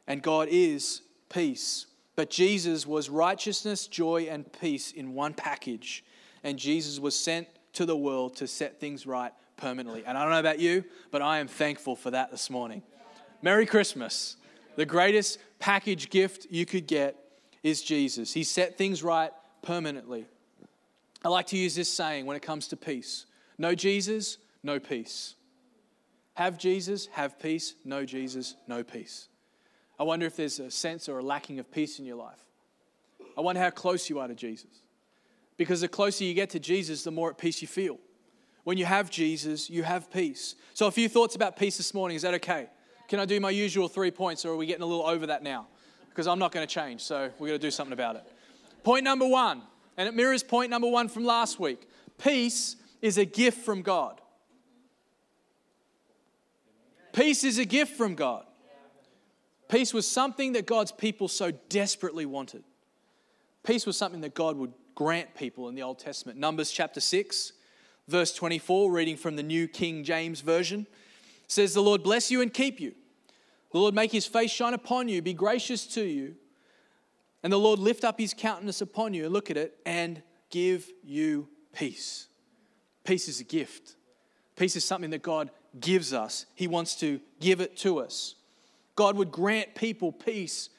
And 0.08 0.22
God 0.22 0.48
is 0.50 1.02
peace. 1.30 1.88
But 2.16 2.30
Jesus 2.30 2.88
was 2.88 3.10
righteousness, 3.10 3.88
joy, 3.88 4.28
and 4.30 4.52
peace 4.60 4.92
in 4.92 5.14
one 5.14 5.34
package. 5.34 6.04
And 6.44 6.58
Jesus 6.58 7.00
was 7.00 7.18
sent 7.18 7.48
to 7.74 7.86
the 7.86 7.98
world 7.98 8.38
to 8.38 8.48
set 8.48 8.80
things 8.80 9.06
right 9.06 9.34
permanently. 9.58 10.04
And 10.06 10.18
I 10.18 10.24
don't 10.24 10.32
know 10.32 10.40
about 10.40 10.60
you, 10.60 10.84
but 11.12 11.22
I 11.22 11.40
am 11.40 11.48
thankful 11.48 11.96
for 11.96 12.12
that 12.12 12.32
this 12.32 12.50
morning. 12.50 12.84
Merry 13.42 13.66
Christmas. 13.66 14.38
The 14.76 14.86
greatest 14.86 15.40
package 15.60 16.10
gift 16.10 16.48
you 16.50 16.66
could 16.66 16.88
get 16.88 17.16
is 17.64 17.82
Jesus. 17.82 18.34
He 18.34 18.44
set 18.44 18.78
things 18.78 19.04
right 19.04 19.32
permanently. 19.62 20.26
I 21.24 21.30
like 21.30 21.48
to 21.48 21.58
use 21.58 21.76
this 21.76 21.90
saying 21.90 22.26
when 22.26 22.36
it 22.36 22.42
comes 22.42 22.68
to 22.70 22.78
peace 22.78 23.26
no 23.58 23.74
Jesus, 23.74 24.38
no 24.64 24.80
peace. 24.80 25.36
Have 26.34 26.58
Jesus, 26.58 27.08
have 27.14 27.40
peace. 27.40 27.76
No 27.86 28.04
Jesus, 28.06 28.56
no 28.68 28.84
peace. 28.84 29.30
I 29.98 30.04
wonder 30.04 30.26
if 30.26 30.36
there's 30.36 30.60
a 30.60 30.70
sense 30.70 31.08
or 31.08 31.20
a 31.20 31.24
lacking 31.24 31.60
of 31.60 31.72
peace 31.72 32.00
in 32.00 32.06
your 32.06 32.18
life. 32.18 32.44
I 33.38 33.42
wonder 33.42 33.62
how 33.62 33.70
close 33.70 34.10
you 34.10 34.20
are 34.20 34.28
to 34.28 34.36
Jesus. 34.36 34.82
Because 35.58 35.82
the 35.82 35.88
closer 35.88 36.26
you 36.26 36.34
get 36.34 36.50
to 36.50 36.60
Jesus, 36.60 37.04
the 37.04 37.12
more 37.12 37.30
at 37.30 37.38
peace 37.38 37.62
you 37.62 37.68
feel. 37.68 37.98
When 38.66 38.80
you 38.80 38.86
have 38.86 39.12
Jesus, 39.12 39.70
you 39.70 39.84
have 39.84 40.12
peace. 40.12 40.56
So, 40.74 40.88
a 40.88 40.92
few 40.92 41.08
thoughts 41.08 41.36
about 41.36 41.56
peace 41.56 41.78
this 41.78 41.94
morning. 41.94 42.16
Is 42.16 42.24
that 42.24 42.34
okay? 42.34 42.68
Can 43.08 43.20
I 43.20 43.26
do 43.26 43.40
my 43.40 43.52
usual 43.52 43.88
three 43.88 44.10
points, 44.10 44.44
or 44.44 44.54
are 44.54 44.56
we 44.58 44.66
getting 44.66 44.82
a 44.82 44.88
little 44.88 45.06
over 45.06 45.28
that 45.28 45.44
now? 45.44 45.68
Because 46.10 46.26
I'm 46.26 46.40
not 46.40 46.52
going 46.52 46.68
to 46.68 46.74
change, 46.74 47.02
so 47.02 47.30
we're 47.38 47.50
going 47.50 47.60
to 47.60 47.68
do 47.68 47.70
something 47.70 47.94
about 47.94 48.16
it. 48.16 48.24
Point 48.84 49.04
number 49.04 49.28
one, 49.28 49.62
and 49.98 50.10
it 50.10 50.16
mirrors 50.16 50.42
point 50.42 50.72
number 50.72 50.88
one 50.90 51.08
from 51.10 51.26
last 51.26 51.60
week 51.60 51.88
peace 52.18 52.76
is 53.04 53.20
a 53.20 53.26
gift 53.26 53.64
from 53.64 53.84
God. 53.84 54.20
Peace 57.14 57.44
is 57.44 57.60
a 57.60 57.66
gift 57.66 57.96
from 57.96 58.16
God. 58.16 58.46
Peace 59.70 59.94
was 59.94 60.08
something 60.08 60.54
that 60.54 60.66
God's 60.66 60.92
people 60.92 61.28
so 61.28 61.52
desperately 61.70 62.26
wanted. 62.26 62.64
Peace 63.64 63.86
was 63.86 63.96
something 63.96 64.22
that 64.22 64.34
God 64.34 64.58
would 64.58 64.74
grant 64.96 65.36
people 65.36 65.70
in 65.70 65.76
the 65.76 65.84
Old 65.84 66.00
Testament. 66.00 66.40
Numbers 66.40 66.72
chapter 66.72 67.00
6 67.00 67.54
verse 68.08 68.34
24, 68.34 68.92
reading 68.92 69.18
from 69.18 69.36
the 69.36 69.44
New 69.44 69.68
King 69.68 70.04
James 70.04 70.42
Version, 70.42 70.88
says, 71.48 71.74
The 71.74 71.82
Lord 71.82 72.04
bless 72.04 72.32
you 72.32 72.42
and 72.42 72.54
keep 72.54 72.80
you. 72.80 72.94
The 73.72 73.80
Lord 73.80 73.96
make 73.96 74.12
his 74.12 74.26
face 74.26 74.52
shine 74.52 74.74
upon 74.74 75.08
you, 75.08 75.22
be 75.22 75.34
gracious 75.34 75.86
to 75.88 76.04
you. 76.04 76.36
And 77.44 77.52
the 77.52 77.58
Lord 77.58 77.80
lift 77.80 78.04
up 78.04 78.20
his 78.20 78.34
countenance 78.34 78.82
upon 78.82 79.14
you, 79.14 79.30
look 79.30 79.52
at 79.52 79.58
it, 79.58 79.78
and 79.86 80.22
give 80.50 80.90
you 81.04 81.48
peace. 81.74 82.28
Peace 83.04 83.28
is 83.28 83.40
a 83.40 83.44
gift. 83.44 83.96
Peace 84.56 84.76
is 84.76 84.86
something 84.86 85.12
that 85.12 85.22
God 85.22 85.52
gives 85.80 86.14
us. 86.14 86.46
He 86.56 86.68
wants 86.68 86.96
to 87.02 87.20
give 87.40 87.62
it 87.62 87.78
to 87.78 88.00
us. 88.00 88.36
God 88.96 89.18
would 89.18 89.32
grant 89.32 89.76
people 89.76 90.12
peace 90.12 90.70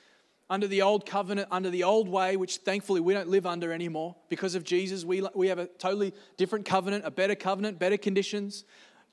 under 0.49 0.67
the 0.67 0.83
old 0.83 1.07
covenant, 1.07 1.49
under 1.50 1.71
the 1.71 1.83
old 1.83 2.09
way, 2.09 2.37
which 2.37 2.59
thankfully 2.59 3.00
we 3.00 3.12
don't 3.12 3.29
live 3.29 3.47
under 3.47 3.73
anymore. 3.73 4.15
Because 4.29 4.55
of 4.55 4.65
Jesus, 4.65 5.05
we, 5.05 5.26
we 5.35 5.49
have 5.49 5.59
a 5.59 5.67
totally 5.67 6.12
different 6.37 6.65
covenant, 6.65 7.05
a 7.05 7.11
better 7.11 7.35
covenant, 7.35 7.79
better 7.79 7.97
conditions, 7.97 8.65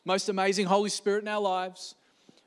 most 0.06 0.30
amazing 0.30 0.68
Holy 0.68 0.90
Spirit 0.90 1.24
in 1.24 1.28
our 1.28 1.42
lives. 1.42 1.96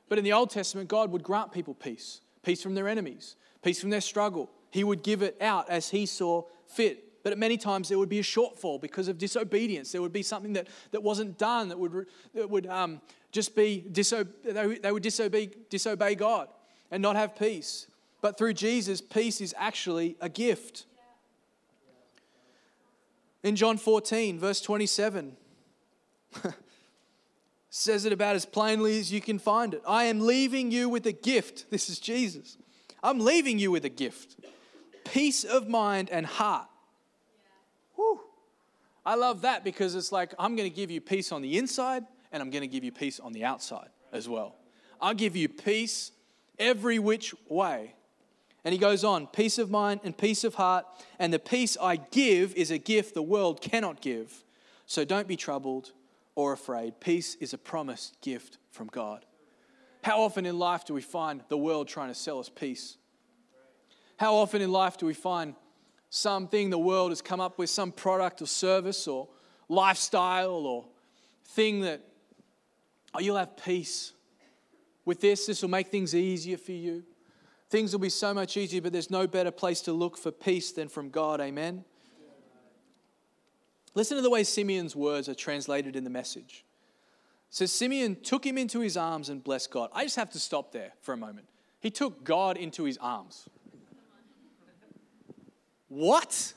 But 0.09 0.17
in 0.17 0.23
the 0.23 0.33
Old 0.33 0.49
Testament, 0.49 0.87
God 0.87 1.11
would 1.11 1.23
grant 1.23 1.51
people 1.51 1.73
peace 1.73 2.21
peace 2.43 2.63
from 2.63 2.75
their 2.75 2.87
enemies, 2.87 3.35
peace 3.61 3.81
from 3.81 3.89
their 3.89 3.99
struggle. 3.99 4.49
He 4.71 4.85
would 4.85 5.03
give 5.03 5.21
it 5.21 5.35
out 5.41 5.69
as 5.69 5.89
He 5.89 6.05
saw 6.05 6.43
fit. 6.65 7.21
But 7.23 7.33
at 7.33 7.37
many 7.37 7.57
times 7.57 7.89
there 7.89 7.99
would 7.99 8.07
be 8.07 8.19
a 8.19 8.23
shortfall 8.23 8.79
because 8.79 9.09
of 9.09 9.17
disobedience. 9.17 9.91
There 9.91 10.01
would 10.01 10.13
be 10.13 10.23
something 10.23 10.53
that, 10.53 10.69
that 10.91 11.03
wasn't 11.03 11.37
done 11.37 11.67
that 11.67 11.77
would, 11.77 12.05
that 12.33 12.49
would 12.49 12.67
um, 12.67 13.01
just 13.33 13.53
be, 13.53 13.85
diso- 13.91 14.27
they, 14.81 14.91
would 14.93 15.03
disobey, 15.03 15.49
disobey 15.69 16.15
God 16.15 16.47
and 16.89 17.01
not 17.01 17.17
have 17.17 17.35
peace. 17.35 17.87
But 18.21 18.37
through 18.37 18.53
Jesus, 18.53 19.01
peace 19.01 19.41
is 19.41 19.53
actually 19.57 20.17
a 20.19 20.29
gift. 20.29 20.85
In 23.43 23.55
John 23.55 23.77
14, 23.77 24.39
verse 24.39 24.59
27, 24.61 25.37
says 27.69 28.05
it 28.05 28.11
about 28.11 28.35
as 28.35 28.45
plainly 28.45 28.99
as 28.99 29.11
you 29.11 29.21
can 29.21 29.39
find 29.39 29.73
it. 29.73 29.81
I 29.87 30.05
am 30.05 30.19
leaving 30.19 30.71
you 30.71 30.89
with 30.89 31.05
a 31.05 31.11
gift. 31.11 31.69
This 31.69 31.89
is 31.89 31.99
Jesus. 31.99 32.57
I'm 33.03 33.19
leaving 33.19 33.59
you 33.59 33.71
with 33.71 33.85
a 33.85 33.89
gift 33.89 34.35
peace 35.05 35.43
of 35.43 35.67
mind 35.67 36.09
and 36.09 36.25
heart. 36.25 36.67
Whew. 37.95 38.19
I 39.05 39.15
love 39.15 39.41
that 39.41 39.63
because 39.63 39.95
it's 39.95 40.11
like 40.11 40.33
I'm 40.37 40.55
going 40.55 40.69
to 40.69 40.75
give 40.75 40.91
you 40.91 40.99
peace 40.99 41.31
on 41.31 41.41
the 41.41 41.57
inside 41.57 42.03
and 42.31 42.43
I'm 42.43 42.49
going 42.49 42.61
to 42.61 42.67
give 42.67 42.83
you 42.83 42.91
peace 42.91 43.19
on 43.19 43.31
the 43.31 43.45
outside 43.45 43.87
as 44.11 44.27
well. 44.27 44.55
I'll 44.99 45.13
give 45.13 45.35
you 45.35 45.47
peace 45.47 46.11
every 46.59 46.99
which 46.99 47.33
way. 47.47 47.93
And 48.63 48.73
he 48.73 48.79
goes 48.79 49.03
on 49.03 49.27
peace 49.27 49.57
of 49.57 49.69
mind 49.69 50.01
and 50.03 50.17
peace 50.17 50.43
of 50.43 50.55
heart, 50.55 50.85
and 51.19 51.31
the 51.31 51.39
peace 51.39 51.77
I 51.81 51.97
give 51.97 52.53
is 52.55 52.71
a 52.71 52.77
gift 52.77 53.13
the 53.13 53.21
world 53.21 53.61
cannot 53.61 54.01
give. 54.01 54.43
So 54.85 55.05
don't 55.05 55.27
be 55.27 55.35
troubled 55.35 55.93
or 56.35 56.53
afraid. 56.53 56.99
Peace 56.99 57.35
is 57.35 57.53
a 57.53 57.57
promised 57.57 58.19
gift 58.21 58.57
from 58.71 58.87
God. 58.87 59.25
How 60.03 60.21
often 60.21 60.45
in 60.45 60.57
life 60.57 60.85
do 60.85 60.93
we 60.93 61.01
find 61.01 61.41
the 61.49 61.57
world 61.57 61.87
trying 61.87 62.09
to 62.09 62.15
sell 62.15 62.39
us 62.39 62.49
peace? 62.49 62.97
How 64.17 64.35
often 64.35 64.61
in 64.61 64.71
life 64.71 64.97
do 64.97 65.05
we 65.05 65.13
find 65.13 65.55
something 66.09 66.69
the 66.69 66.77
world 66.77 67.11
has 67.11 67.21
come 67.21 67.39
up 67.39 67.57
with, 67.57 67.69
some 67.69 67.91
product 67.91 68.41
or 68.41 68.47
service 68.47 69.07
or 69.07 69.27
lifestyle 69.69 70.65
or 70.65 70.85
thing 71.45 71.81
that, 71.81 72.01
oh, 73.13 73.19
you'll 73.19 73.37
have 73.37 73.57
peace 73.57 74.13
with 75.05 75.21
this, 75.21 75.45
this 75.45 75.61
will 75.61 75.69
make 75.69 75.87
things 75.87 76.13
easier 76.13 76.57
for 76.57 76.73
you. 76.73 77.03
Things 77.69 77.91
will 77.91 77.99
be 77.99 78.09
so 78.09 78.33
much 78.33 78.55
easier, 78.55 78.81
but 78.81 78.93
there's 78.93 79.11
no 79.11 79.27
better 79.27 79.51
place 79.51 79.81
to 79.81 79.93
look 79.93 80.17
for 80.17 80.31
peace 80.31 80.71
than 80.71 80.87
from 80.87 81.09
God. 81.09 81.41
Amen. 81.41 81.83
Listen 83.93 84.15
to 84.15 84.21
the 84.21 84.29
way 84.29 84.43
Simeon's 84.43 84.95
words 84.95 85.27
are 85.27 85.35
translated 85.35 85.95
in 85.95 86.03
the 86.03 86.09
message. 86.09 86.63
says 87.49 87.71
Simeon 87.71 88.15
took 88.21 88.45
him 88.45 88.57
into 88.57 88.79
his 88.79 88.95
arms 88.95 89.29
and 89.29 89.43
blessed 89.43 89.71
God. 89.71 89.89
I 89.93 90.03
just 90.03 90.15
have 90.15 90.29
to 90.31 90.39
stop 90.39 90.71
there 90.71 90.93
for 91.01 91.13
a 91.13 91.17
moment. 91.17 91.47
He 91.79 91.89
took 91.89 92.23
God 92.23 92.57
into 92.57 92.83
his 92.83 92.97
arms. 92.99 93.49
What? 95.89 96.53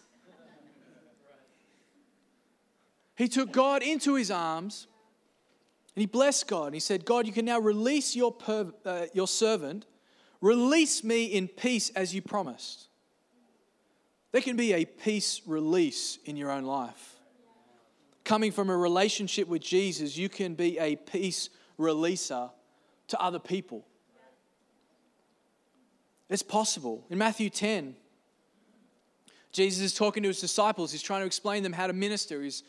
He 3.17 3.29
took 3.29 3.53
God 3.53 3.83
into 3.83 4.15
his 4.15 4.31
arms 4.31 4.87
and 5.95 6.01
he 6.01 6.07
blessed 6.07 6.47
God. 6.47 6.67
And 6.67 6.75
he 6.75 6.81
said, 6.81 7.05
God, 7.05 7.27
you 7.27 7.33
can 7.33 7.45
now 7.45 7.59
release 7.59 8.15
your, 8.15 8.35
uh, 8.85 9.07
your 9.13 9.29
servant. 9.29 9.87
Release 10.41 11.05
me 11.05 11.27
in 11.27 11.49
peace 11.49 11.91
as 11.91 12.15
you 12.15 12.23
promised. 12.23 12.89
There 14.33 14.41
can 14.41 14.57
be 14.57 14.73
a 14.73 14.85
peace 14.85 15.43
release 15.47 16.19
in 16.25 16.37
your 16.37 16.51
own 16.51 16.65
life. 16.65 17.17
Coming 18.25 18.53
from 18.53 18.71
a 18.71 18.77
relationship 18.77 19.49
with 19.49 19.61
Jesus, 19.61 20.17
you 20.17 20.29
can 20.29 20.55
be 20.55 20.79
a 20.79 20.97
peace 20.97 21.51
releaser 21.79 22.51
to 23.09 23.21
other 23.21 23.39
people. 23.39 23.85
It's 26.29 26.43
possible. 26.43 27.05
In 27.11 27.19
Matthew 27.19 27.51
10, 27.51 27.97
Jesus 29.53 29.83
is 29.83 29.95
talking 29.95 30.23
to 30.23 30.29
his 30.29 30.41
disciples. 30.41 30.93
He's 30.93 31.03
trying 31.03 31.23
to 31.23 31.27
explain 31.27 31.65
them 31.65 31.73
how 31.73 31.89
to 31.89 31.93
minister. 31.93 32.41
He's, 32.41 32.63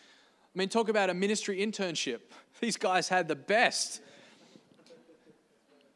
I 0.56 0.58
mean, 0.58 0.68
talk 0.68 0.90
about 0.90 1.12
a 1.12 1.14
ministry 1.14 1.60
internship. 1.60 2.22
These 2.60 2.78
guys 2.78 3.08
had 3.08 3.28
the 3.28 3.36
best. 3.36 4.02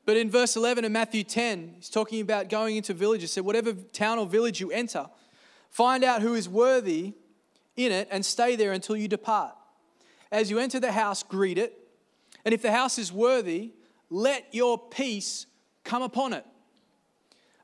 But 0.05 0.17
in 0.17 0.29
verse 0.29 0.55
11 0.55 0.85
of 0.85 0.91
Matthew 0.91 1.23
10, 1.23 1.73
he's 1.77 1.89
talking 1.89 2.21
about 2.21 2.49
going 2.49 2.77
into 2.77 2.93
villages. 2.93 3.31
Said, 3.31 3.43
Whatever 3.43 3.73
town 3.73 4.19
or 4.19 4.27
village 4.27 4.59
you 4.59 4.71
enter, 4.71 5.07
find 5.69 6.03
out 6.03 6.21
who 6.21 6.35
is 6.35 6.47
worthy 6.47 7.13
in 7.75 7.91
it 7.91 8.07
and 8.11 8.23
stay 8.23 8.55
there 8.55 8.71
until 8.71 8.95
you 8.95 9.07
depart. 9.07 9.55
As 10.31 10.49
you 10.49 10.59
enter 10.59 10.79
the 10.79 10.91
house, 10.91 11.23
greet 11.23 11.57
it. 11.57 11.77
And 12.43 12.53
if 12.53 12.61
the 12.61 12.71
house 12.71 12.99
is 12.99 13.11
worthy, 13.11 13.73
let 14.09 14.53
your 14.53 14.77
peace 14.77 15.47
come 15.83 16.03
upon 16.03 16.33
it. 16.33 16.45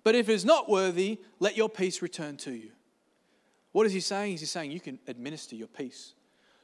But 0.03 0.15
if 0.15 0.29
it 0.29 0.33
is 0.33 0.45
not 0.45 0.67
worthy, 0.67 1.19
let 1.39 1.55
your 1.55 1.69
peace 1.69 2.01
return 2.01 2.38
to 2.38 2.51
you. 2.51 2.71
What 3.71 3.86
is 3.86 3.93
he 3.93 4.00
saying? 4.00 4.38
He's 4.38 4.50
saying 4.50 4.71
you 4.71 4.79
can 4.79 5.00
administer 5.07 5.55
your 5.55 5.67
peace. 5.67 6.13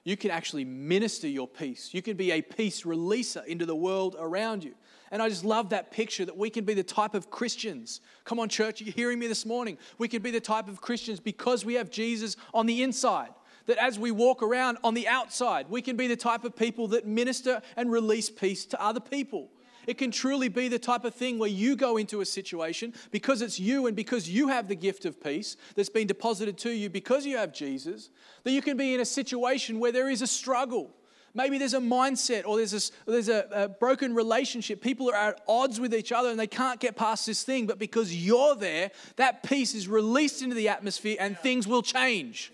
You 0.03 0.17
can 0.17 0.31
actually 0.31 0.65
minister 0.65 1.27
your 1.27 1.47
peace. 1.47 1.93
You 1.93 2.01
can 2.01 2.17
be 2.17 2.31
a 2.31 2.41
peace 2.41 2.83
releaser 2.83 3.45
into 3.45 3.65
the 3.65 3.75
world 3.75 4.15
around 4.17 4.63
you. 4.63 4.73
And 5.11 5.21
I 5.21 5.29
just 5.29 5.45
love 5.45 5.69
that 5.69 5.91
picture 5.91 6.25
that 6.25 6.37
we 6.37 6.49
can 6.49 6.65
be 6.65 6.73
the 6.73 6.83
type 6.83 7.13
of 7.13 7.29
Christians. 7.29 8.01
Come 8.25 8.39
on, 8.39 8.49
church, 8.49 8.81
you're 8.81 8.93
hearing 8.93 9.19
me 9.19 9.27
this 9.27 9.45
morning. 9.45 9.77
We 9.97 10.07
can 10.07 10.21
be 10.21 10.31
the 10.31 10.39
type 10.39 10.67
of 10.67 10.81
Christians 10.81 11.19
because 11.19 11.65
we 11.65 11.75
have 11.75 11.89
Jesus 11.89 12.35
on 12.53 12.65
the 12.65 12.83
inside. 12.83 13.29
That 13.67 13.77
as 13.77 13.99
we 13.99 14.11
walk 14.11 14.43
around 14.43 14.77
on 14.83 14.93
the 14.93 15.07
outside, 15.07 15.69
we 15.69 15.81
can 15.81 15.97
be 15.97 16.07
the 16.07 16.15
type 16.15 16.43
of 16.43 16.55
people 16.55 16.87
that 16.89 17.05
minister 17.05 17.61
and 17.75 17.91
release 17.91 18.29
peace 18.29 18.65
to 18.65 18.81
other 18.81 19.01
people. 19.01 19.49
It 19.87 19.97
can 19.97 20.11
truly 20.11 20.49
be 20.49 20.67
the 20.67 20.77
type 20.77 21.05
of 21.05 21.15
thing 21.15 21.39
where 21.39 21.49
you 21.49 21.77
go 21.77 21.95
into 21.95 22.19
a 22.19 22.25
situation 22.25 22.93
because 23.09 23.41
it's 23.41 23.57
you 23.57 23.87
and 23.87 23.95
because 23.95 24.29
you 24.29 24.49
have 24.49 24.67
the 24.67 24.75
gift 24.75 25.05
of 25.05 25.23
peace 25.23 25.55
that's 25.75 25.89
been 25.89 26.07
deposited 26.07 26.57
to 26.59 26.71
you 26.71 26.89
because 26.89 27.25
you 27.25 27.37
have 27.37 27.53
Jesus, 27.53 28.09
that 28.43 28.51
you 28.51 28.61
can 28.61 28.75
be 28.75 28.93
in 28.93 28.99
a 28.99 29.05
situation 29.05 29.79
where 29.79 29.93
there 29.93 30.09
is 30.09 30.21
a 30.21 30.27
struggle. 30.27 30.93
Maybe 31.37 31.59
there's 31.59 31.75
a 31.75 31.79
mindset 31.79 32.47
or 32.47 32.57
there's, 32.57 32.73
a, 32.73 33.11
there's 33.11 33.29
a, 33.29 33.47
a, 33.51 33.69
broken 33.69 34.15
relationship. 34.15 34.81
People 34.81 35.11
are 35.11 35.15
at 35.15 35.41
odds 35.47 35.79
with 35.79 35.93
each 35.93 36.11
other 36.11 36.31
and 36.31 36.39
they 36.39 36.47
can't 36.47 36.79
get 36.79 36.95
past 36.95 37.27
this 37.27 37.43
thing. 37.43 37.67
But 37.67 37.77
because 37.77 38.11
you're 38.11 38.55
there, 38.55 38.89
that 39.17 39.43
peace 39.43 39.75
is 39.75 39.87
released 39.87 40.41
into 40.41 40.55
the 40.55 40.67
atmosphere 40.67 41.15
and 41.19 41.37
things 41.37 41.67
will 41.67 41.83
change. 41.83 42.51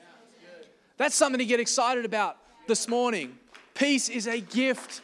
That's 0.97 1.15
something 1.15 1.39
to 1.39 1.45
get 1.45 1.61
excited 1.61 2.03
about 2.03 2.35
this 2.67 2.89
morning. 2.89 3.37
Peace 3.73 4.09
is 4.09 4.27
a 4.27 4.41
gift 4.41 4.99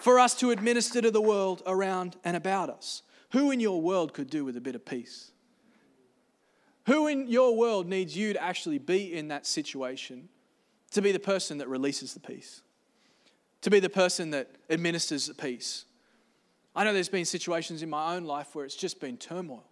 for 0.00 0.18
us 0.18 0.34
to 0.36 0.50
administer 0.50 1.02
to 1.02 1.10
the 1.10 1.20
world 1.20 1.62
around 1.66 2.16
and 2.24 2.38
about 2.38 2.70
us. 2.70 3.02
Who 3.32 3.50
in 3.50 3.60
your 3.60 3.82
world 3.82 4.14
could 4.14 4.30
do 4.30 4.46
with 4.46 4.56
a 4.56 4.62
bit 4.62 4.74
of 4.74 4.86
peace? 4.86 5.30
Who 6.86 7.06
in 7.08 7.28
your 7.28 7.54
world 7.54 7.86
needs 7.86 8.16
you 8.16 8.32
to 8.32 8.42
actually 8.42 8.78
be 8.78 9.14
in 9.14 9.28
that 9.28 9.44
situation 9.44 10.30
to 10.92 11.02
be 11.02 11.12
the 11.12 11.18
person 11.18 11.58
that 11.58 11.68
releases 11.68 12.14
the 12.14 12.20
peace? 12.20 12.62
To 13.64 13.70
be 13.70 13.80
the 13.80 13.90
person 13.90 14.30
that 14.30 14.48
administers 14.70 15.26
the 15.26 15.34
peace? 15.34 15.84
I 16.74 16.84
know 16.84 16.92
there's 16.92 17.08
been 17.08 17.24
situations 17.24 17.82
in 17.82 17.90
my 17.90 18.14
own 18.14 18.24
life 18.24 18.54
where 18.54 18.64
it's 18.64 18.76
just 18.76 19.00
been 19.00 19.16
turmoil, 19.16 19.64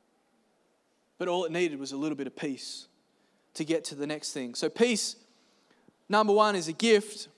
but 1.19 1.29
all 1.29 1.45
it 1.45 1.53
needed 1.53 1.79
was 1.79 1.93
a 1.93 1.97
little 1.97 2.17
bit 2.17 2.27
of 2.27 2.35
peace 2.35 2.89
to 3.55 3.65
get 3.65 3.85
to 3.87 3.95
the 3.95 4.07
next 4.07 4.33
thing. 4.33 4.55
So, 4.55 4.69
peace, 4.69 5.17
number 6.09 6.33
one, 6.33 6.57
is 6.57 6.69
a 6.69 6.73
gift 6.73 7.29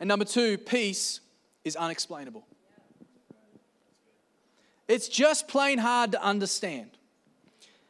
and 0.00 0.06
number 0.06 0.24
two, 0.24 0.58
peace 0.58 1.20
is 1.64 1.76
unexplainable. 1.76 2.46
It's 4.86 5.08
just 5.08 5.48
plain 5.48 5.78
hard 5.78 6.12
to 6.12 6.22
understand. 6.22 6.90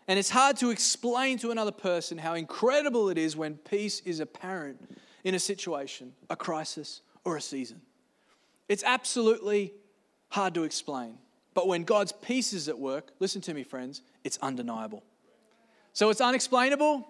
And 0.08 0.18
it's 0.18 0.30
hard 0.30 0.56
to 0.58 0.70
explain 0.70 1.38
to 1.38 1.50
another 1.50 1.70
person 1.70 2.18
how 2.18 2.34
incredible 2.34 3.10
it 3.10 3.18
is 3.18 3.36
when 3.36 3.56
peace 3.56 4.00
is 4.00 4.20
apparent 4.20 4.80
in 5.28 5.34
a 5.34 5.38
situation, 5.38 6.14
a 6.30 6.36
crisis, 6.36 7.02
or 7.22 7.36
a 7.36 7.40
season. 7.40 7.82
It's 8.66 8.82
absolutely 8.82 9.74
hard 10.30 10.54
to 10.54 10.64
explain. 10.64 11.18
But 11.52 11.68
when 11.68 11.84
God's 11.84 12.12
peace 12.12 12.54
is 12.54 12.66
at 12.70 12.78
work, 12.78 13.12
listen 13.20 13.42
to 13.42 13.52
me, 13.52 13.62
friends, 13.62 14.00
it's 14.24 14.38
undeniable. 14.38 15.02
So 15.92 16.08
it's 16.08 16.22
unexplainable, 16.22 17.06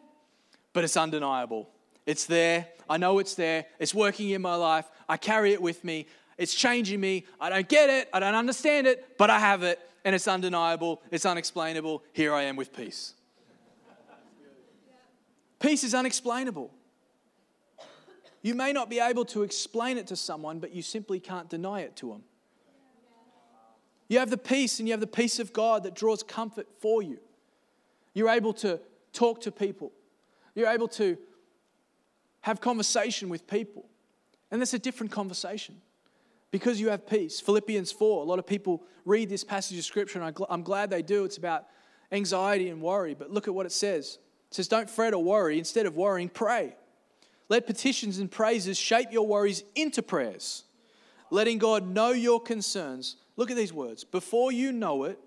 but 0.73 0.83
it's 0.83 0.97
undeniable. 0.97 1.69
It's 2.07 2.27
there. 2.27 2.67
I 2.91 2.97
know 2.97 3.21
it's 3.21 3.37
there. 3.37 3.67
It's 3.79 3.95
working 3.95 4.31
in 4.31 4.43
my 4.43 4.57
life. 4.57 4.87
I 5.09 5.17
carry 5.17 5.53
it 5.53 5.63
with 5.63 5.85
me. 5.85 6.07
It's 6.39 6.55
changing 6.55 7.01
me. 7.01 7.25
I 7.41 7.51
don't 7.51 7.69
get 7.69 7.89
it. 7.89 8.09
I 8.13 8.19
don't 8.19 8.35
understand 8.35 8.89
it, 8.89 9.17
but 9.17 9.31
I 9.31 9.39
have 9.39 9.63
it. 9.63 9.79
And 10.05 10.13
it's 10.13 10.27
undeniable. 10.27 11.03
It's 11.13 11.25
unexplainable. 11.25 12.03
Here 12.13 12.35
I 12.35 12.43
am 12.45 12.57
with 12.57 12.75
peace. 12.75 13.15
Peace 15.61 15.85
is 15.85 15.95
unexplainable. 15.95 16.73
You 18.49 18.55
may 18.55 18.73
not 18.73 18.89
be 18.89 18.99
able 18.99 19.27
to 19.27 19.43
explain 19.43 19.99
it 19.99 20.07
to 20.07 20.17
someone, 20.17 20.59
but 20.59 20.73
you 20.75 20.81
simply 20.81 21.21
can't 21.21 21.51
deny 21.51 21.81
it 21.81 21.97
to 21.97 22.13
them. 22.13 22.23
You 24.09 24.21
have 24.21 24.31
the 24.31 24.39
peace 24.39 24.79
and 24.79 24.89
you 24.89 24.95
have 24.95 25.03
the 25.03 25.07
peace 25.07 25.39
of 25.39 25.53
God 25.53 25.83
that 25.83 25.95
draws 25.95 26.23
comfort 26.23 26.67
for 26.81 27.03
you. 27.03 27.19
You're 28.15 28.31
able 28.31 28.55
to 28.55 28.81
talk 29.13 29.43
to 29.43 29.53
people. 29.53 29.93
You're 30.55 30.71
able 30.71 30.89
to 30.89 31.19
have 32.41 32.59
conversation 32.59 33.29
with 33.29 33.47
people. 33.47 33.85
And 34.51 34.63
that's 34.63 34.73
a 34.73 34.79
different 34.79 35.13
conversation 35.13 35.83
because 36.51 36.81
you 36.81 36.89
have 36.89 37.07
peace. 37.07 37.41
Philippians 37.41 37.93
4, 37.93 38.23
a 38.23 38.25
lot 38.27 38.39
of 38.39 38.47
people 38.47 38.83
read 39.05 39.29
this 39.29 39.45
passage 39.45 39.77
of 39.77 39.85
scripture, 39.85 40.23
and 40.23 40.39
I'm 40.49 40.63
glad 40.63 40.89
they 40.89 41.03
do. 41.03 41.25
It's 41.25 41.37
about 41.37 41.67
anxiety 42.11 42.71
and 42.71 42.81
worry, 42.81 43.13
but 43.13 43.31
look 43.31 43.47
at 43.47 43.55
what 43.55 43.67
it 43.67 43.73
says. 43.73 44.19
It 44.49 44.55
says, 44.55 44.69
Don't 44.69 44.89
fret 44.89 45.13
or 45.13 45.23
worry. 45.23 45.59
Instead 45.59 45.85
of 45.85 45.99
worrying, 45.99 46.31
pray. 46.31 46.75
Let 47.49 47.67
petitions 47.67 48.19
and 48.19 48.31
praises 48.31 48.79
shape 48.79 49.09
your 49.11 49.27
worries 49.27 49.65
into 49.75 50.03
prayers, 50.03 50.65
letting 51.31 51.59
God 51.59 51.87
know 51.87 52.11
your 52.11 52.41
concerns. 52.41 53.17
Look 53.37 53.51
at 53.51 53.57
these 53.57 53.73
words. 53.73 54.05
Before 54.05 54.53
you 54.53 54.73
know 54.73 55.05
it, 55.05 55.19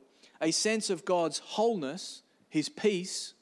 a 0.41 0.51
sense 0.51 0.89
of 0.89 1.05
God's 1.05 1.39
wholeness, 1.39 2.21
His 2.49 2.69
peace, 2.69 3.33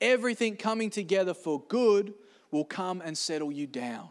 everything 0.00 0.56
coming 0.56 0.90
together 0.90 1.34
for 1.34 1.62
good 1.68 2.14
will 2.50 2.64
come 2.64 3.02
and 3.04 3.18
settle 3.18 3.50
you 3.50 3.66
down. 3.66 4.08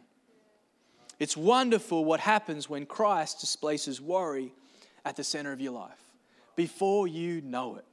It's 1.20 1.38
wonderful 1.38 2.04
what 2.04 2.20
happens 2.20 2.70
when 2.70 2.86
Christ 2.86 3.40
displaces 3.40 4.02
worry 4.02 4.54
at 5.06 5.16
the 5.16 5.24
center 5.24 5.54
of 5.54 5.62
your 5.62 5.74
life 5.74 6.00
before 6.56 7.08
you 7.08 7.42
know 7.42 7.78
it. 7.78 7.86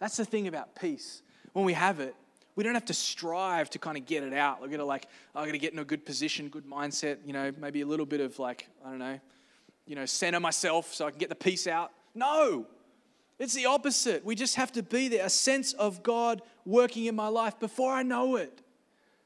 That's 0.00 0.16
the 0.16 0.24
thing 0.24 0.48
about 0.48 0.74
peace. 0.74 1.22
When 1.52 1.64
we 1.64 1.74
have 1.74 2.00
it, 2.00 2.14
we 2.56 2.64
don't 2.64 2.74
have 2.74 2.84
to 2.86 2.94
strive 2.94 3.70
to 3.70 3.78
kind 3.78 3.96
of 3.96 4.06
get 4.06 4.22
it 4.22 4.32
out. 4.32 4.60
We're 4.60 4.68
gonna 4.68 4.84
like, 4.84 5.06
oh, 5.34 5.40
I'm 5.40 5.46
gonna 5.46 5.58
get 5.58 5.72
in 5.72 5.78
a 5.78 5.84
good 5.84 6.06
position, 6.06 6.48
good 6.48 6.66
mindset, 6.66 7.18
you 7.24 7.32
know, 7.32 7.52
maybe 7.58 7.80
a 7.80 7.86
little 7.86 8.06
bit 8.06 8.20
of 8.20 8.38
like, 8.38 8.68
I 8.84 8.90
don't 8.90 8.98
know, 8.98 9.20
you 9.86 9.96
know, 9.96 10.06
center 10.06 10.40
myself 10.40 10.94
so 10.94 11.06
I 11.06 11.10
can 11.10 11.18
get 11.18 11.28
the 11.28 11.34
peace 11.34 11.66
out. 11.66 11.92
No, 12.14 12.66
it's 13.38 13.54
the 13.54 13.66
opposite. 13.66 14.24
We 14.24 14.34
just 14.34 14.54
have 14.56 14.72
to 14.72 14.82
be 14.82 15.08
there, 15.08 15.26
a 15.26 15.30
sense 15.30 15.72
of 15.72 16.02
God 16.02 16.42
working 16.64 17.06
in 17.06 17.16
my 17.16 17.28
life 17.28 17.58
before 17.58 17.92
I 17.92 18.02
know 18.02 18.36
it. 18.36 18.60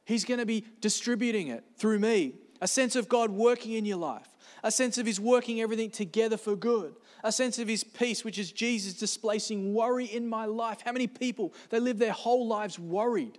He's 0.05 0.25
going 0.25 0.41
to 0.41 0.47
be 0.47 0.65
distributing 0.81 1.49
it 1.49 1.65
through 1.77 1.99
me. 1.99 2.35
A 2.61 2.67
sense 2.67 2.97
of 2.97 3.09
God 3.09 3.31
working 3.31 3.73
in 3.73 3.85
your 3.85 3.99
life, 3.99 4.27
a 4.63 4.71
sense 4.71 4.99
of 4.99 5.07
His 5.07 5.21
working 5.21 5.61
everything 5.61 5.91
together 5.91 6.37
for 6.37 6.57
good, 6.57 6.95
a 7.23 7.33
sense 7.33 7.59
of 7.59 7.69
His 7.69 7.85
peace, 7.85 8.25
which 8.25 8.39
is 8.39 8.53
Jesus 8.53 8.95
displacing 8.95 9.75
worry 9.75 10.07
in 10.07 10.29
my 10.29 10.45
life. 10.45 10.81
How 10.85 10.93
many 10.93 11.07
people, 11.07 11.53
they 11.71 11.81
live 11.81 11.99
their 11.99 12.13
whole 12.13 12.47
lives 12.47 12.79
worried, 12.79 13.39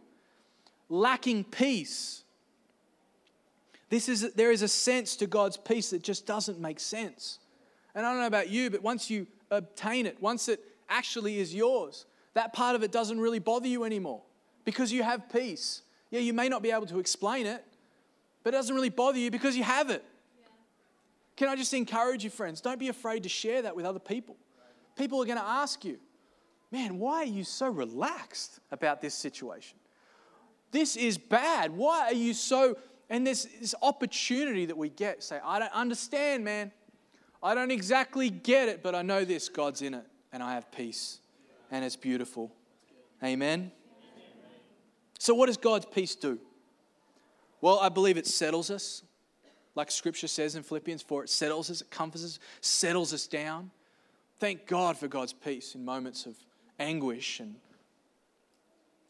lacking 0.89 1.43
peace? 1.45 2.23
This 3.89 4.08
is, 4.08 4.34
there 4.34 4.51
is 4.51 4.62
a 4.62 4.67
sense 4.67 5.15
to 5.17 5.27
God's 5.27 5.58
peace 5.58 5.89
that 5.89 6.03
just 6.03 6.25
doesn't 6.25 6.60
make 6.60 6.79
sense. 6.79 7.39
And 7.95 8.05
I 8.05 8.12
don't 8.12 8.21
know 8.21 8.27
about 8.27 8.49
you, 8.49 8.69
but 8.69 8.84
once 8.84 9.10
you 9.10 9.27
obtain 9.49 10.05
it, 10.05 10.21
once 10.21 10.47
it 10.47 10.63
actually 10.89 11.39
is 11.39 11.53
yours, 11.53 12.05
that 12.36 12.53
part 12.53 12.75
of 12.75 12.84
it 12.84 12.91
doesn't 12.91 13.19
really 13.19 13.39
bother 13.39 13.67
you 13.67 13.84
anymore 13.84 14.21
because 14.63 14.91
you 14.91 15.03
have 15.03 15.29
peace. 15.32 15.82
Yeah, 16.12 16.19
you 16.19 16.34
may 16.34 16.49
not 16.49 16.62
be 16.62 16.71
able 16.71 16.86
to 16.88 16.99
explain 16.99 17.45
it, 17.47 17.63
but 18.43 18.53
it 18.53 18.58
doesn't 18.58 18.75
really 18.75 18.89
bother 18.89 19.17
you 19.17 19.32
because 19.32 19.58
you 19.58 19.63
have 19.63 19.89
it. 19.89 20.03
Can 21.39 21.47
I 21.47 21.56
just 21.56 21.73
encourage 21.73 22.25
you, 22.25 22.30
friends? 22.30 22.60
Don't 22.60 22.78
be 22.78 22.89
afraid 22.89 23.23
to 23.23 23.30
share 23.30 23.62
that 23.62 23.73
with 23.73 23.86
other 23.86 23.97
people. 23.97 24.36
People 24.97 25.21
are 25.21 25.25
going 25.25 25.38
to 25.38 25.47
ask 25.47 25.86
you, 25.86 25.97
man, 26.69 26.99
why 26.99 27.19
are 27.19 27.23
you 27.23 27.45
so 27.45 27.69
relaxed 27.69 28.60
about 28.73 28.99
this 28.99 29.13
situation? 29.13 29.78
This 30.71 30.97
is 30.97 31.17
bad. 31.17 31.71
Why 31.71 32.08
are 32.08 32.13
you 32.13 32.34
so. 32.34 32.75
And 33.10 33.25
there's 33.25 33.47
this 33.58 33.73
opportunity 33.82 34.65
that 34.65 34.78
we 34.78 34.89
get. 34.89 35.23
Say, 35.23 35.39
I 35.41 35.60
don't 35.60 35.71
understand, 35.71 36.43
man. 36.43 36.73
I 37.41 37.56
don't 37.56 37.71
exactly 37.71 38.30
get 38.30 38.67
it, 38.67 38.84
but 38.84 38.93
I 38.93 39.02
know 39.02 39.23
this 39.23 39.47
God's 39.47 39.82
in 39.82 39.93
it, 39.93 40.06
and 40.34 40.43
I 40.43 40.56
have 40.56 40.69
peace, 40.73 41.21
and 41.71 41.86
it's 41.86 41.95
beautiful. 41.95 42.52
Amen. 43.23 43.71
So, 45.19 45.34
what 45.34 45.45
does 45.45 45.56
God's 45.56 45.86
peace 45.86 46.15
do? 46.15 46.38
Well, 47.62 47.80
I 47.80 47.88
believe 47.88 48.17
it 48.17 48.28
settles 48.28 48.69
us 48.69 49.04
like 49.80 49.92
scripture 49.92 50.28
says 50.28 50.58
in 50.58 50.63
Philippians 50.63 51.02
4, 51.04 51.24
it 51.24 51.30
settles 51.30 51.70
us, 51.72 51.80
it 51.80 51.89
comforts 51.89 52.26
us, 52.26 52.39
settles 52.60 53.13
us 53.13 53.28
down. 53.28 53.72
Thank 54.38 54.68
God 54.68 54.98
for 54.98 55.08
God's 55.08 55.32
peace 55.32 55.74
in 55.74 55.86
moments 55.86 56.26
of 56.26 56.36
anguish 56.80 57.39
and 57.39 57.56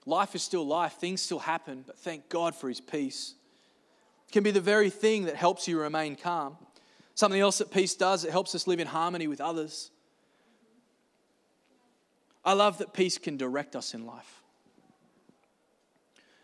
life 0.05 0.35
is 0.35 0.43
still 0.43 0.63
life, 0.63 0.93
things 0.93 1.21
still 1.21 1.39
happen, 1.39 1.83
but 1.87 1.97
thank 1.97 2.29
God 2.29 2.53
for 2.53 2.69
his 2.69 2.79
peace. 2.79 3.33
It 4.27 4.31
can 4.31 4.43
be 4.43 4.51
the 4.51 4.61
very 4.61 4.91
thing 4.91 5.25
that 5.25 5.35
helps 5.35 5.67
you 5.67 5.79
remain 5.79 6.15
calm. 6.15 6.55
Something 7.15 7.41
else 7.41 7.57
that 7.57 7.71
peace 7.71 7.95
does, 7.95 8.23
it 8.23 8.29
helps 8.29 8.53
us 8.53 8.67
live 8.67 8.79
in 8.79 8.85
harmony 8.85 9.25
with 9.25 9.41
others. 9.41 9.89
I 12.45 12.53
love 12.53 12.77
that 12.77 12.93
peace 12.93 13.17
can 13.17 13.37
direct 13.37 13.75
us 13.75 13.95
in 13.95 14.05
life. 14.05 14.43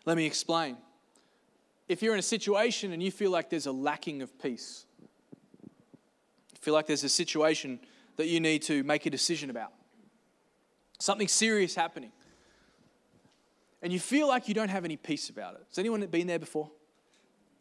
Let 0.04 0.16
me 0.16 0.26
explain 0.26 0.78
if 1.88 2.02
you're 2.02 2.14
in 2.14 2.18
a 2.18 2.22
situation 2.22 2.92
and 2.92 3.02
you 3.02 3.10
feel 3.10 3.30
like 3.30 3.50
there's 3.50 3.66
a 3.66 3.72
lacking 3.72 4.22
of 4.22 4.38
peace, 4.40 4.86
feel 6.60 6.74
like 6.74 6.86
there's 6.86 7.04
a 7.04 7.08
situation 7.08 7.78
that 8.16 8.26
you 8.26 8.40
need 8.40 8.60
to 8.60 8.82
make 8.82 9.06
a 9.06 9.10
decision 9.10 9.50
about, 9.50 9.72
something 10.98 11.28
serious 11.28 11.76
happening, 11.76 12.10
and 13.82 13.92
you 13.92 14.00
feel 14.00 14.26
like 14.26 14.48
you 14.48 14.54
don't 14.54 14.70
have 14.70 14.84
any 14.84 14.96
peace 14.96 15.30
about 15.30 15.54
it. 15.54 15.64
Has 15.68 15.78
anyone 15.78 16.04
been 16.06 16.26
there 16.26 16.40
before? 16.40 16.68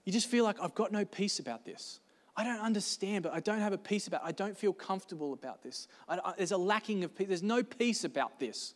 You 0.05 0.11
just 0.11 0.27
feel 0.27 0.43
like, 0.43 0.59
I've 0.59 0.73
got 0.73 0.91
no 0.91 1.05
peace 1.05 1.38
about 1.38 1.65
this. 1.65 1.99
I 2.35 2.43
don't 2.43 2.59
understand, 2.59 3.23
but 3.23 3.33
I 3.33 3.39
don't 3.39 3.59
have 3.59 3.73
a 3.73 3.77
peace 3.77 4.07
about 4.07 4.21
it. 4.23 4.27
I 4.27 4.31
don't 4.31 4.57
feel 4.57 4.73
comfortable 4.73 5.33
about 5.33 5.61
this. 5.61 5.88
I, 6.09 6.19
I, 6.23 6.33
there's 6.38 6.51
a 6.51 6.57
lacking 6.57 7.03
of 7.03 7.15
peace. 7.15 7.27
There's 7.27 7.43
no 7.43 7.61
peace 7.63 8.05
about 8.05 8.39
this. 8.39 8.73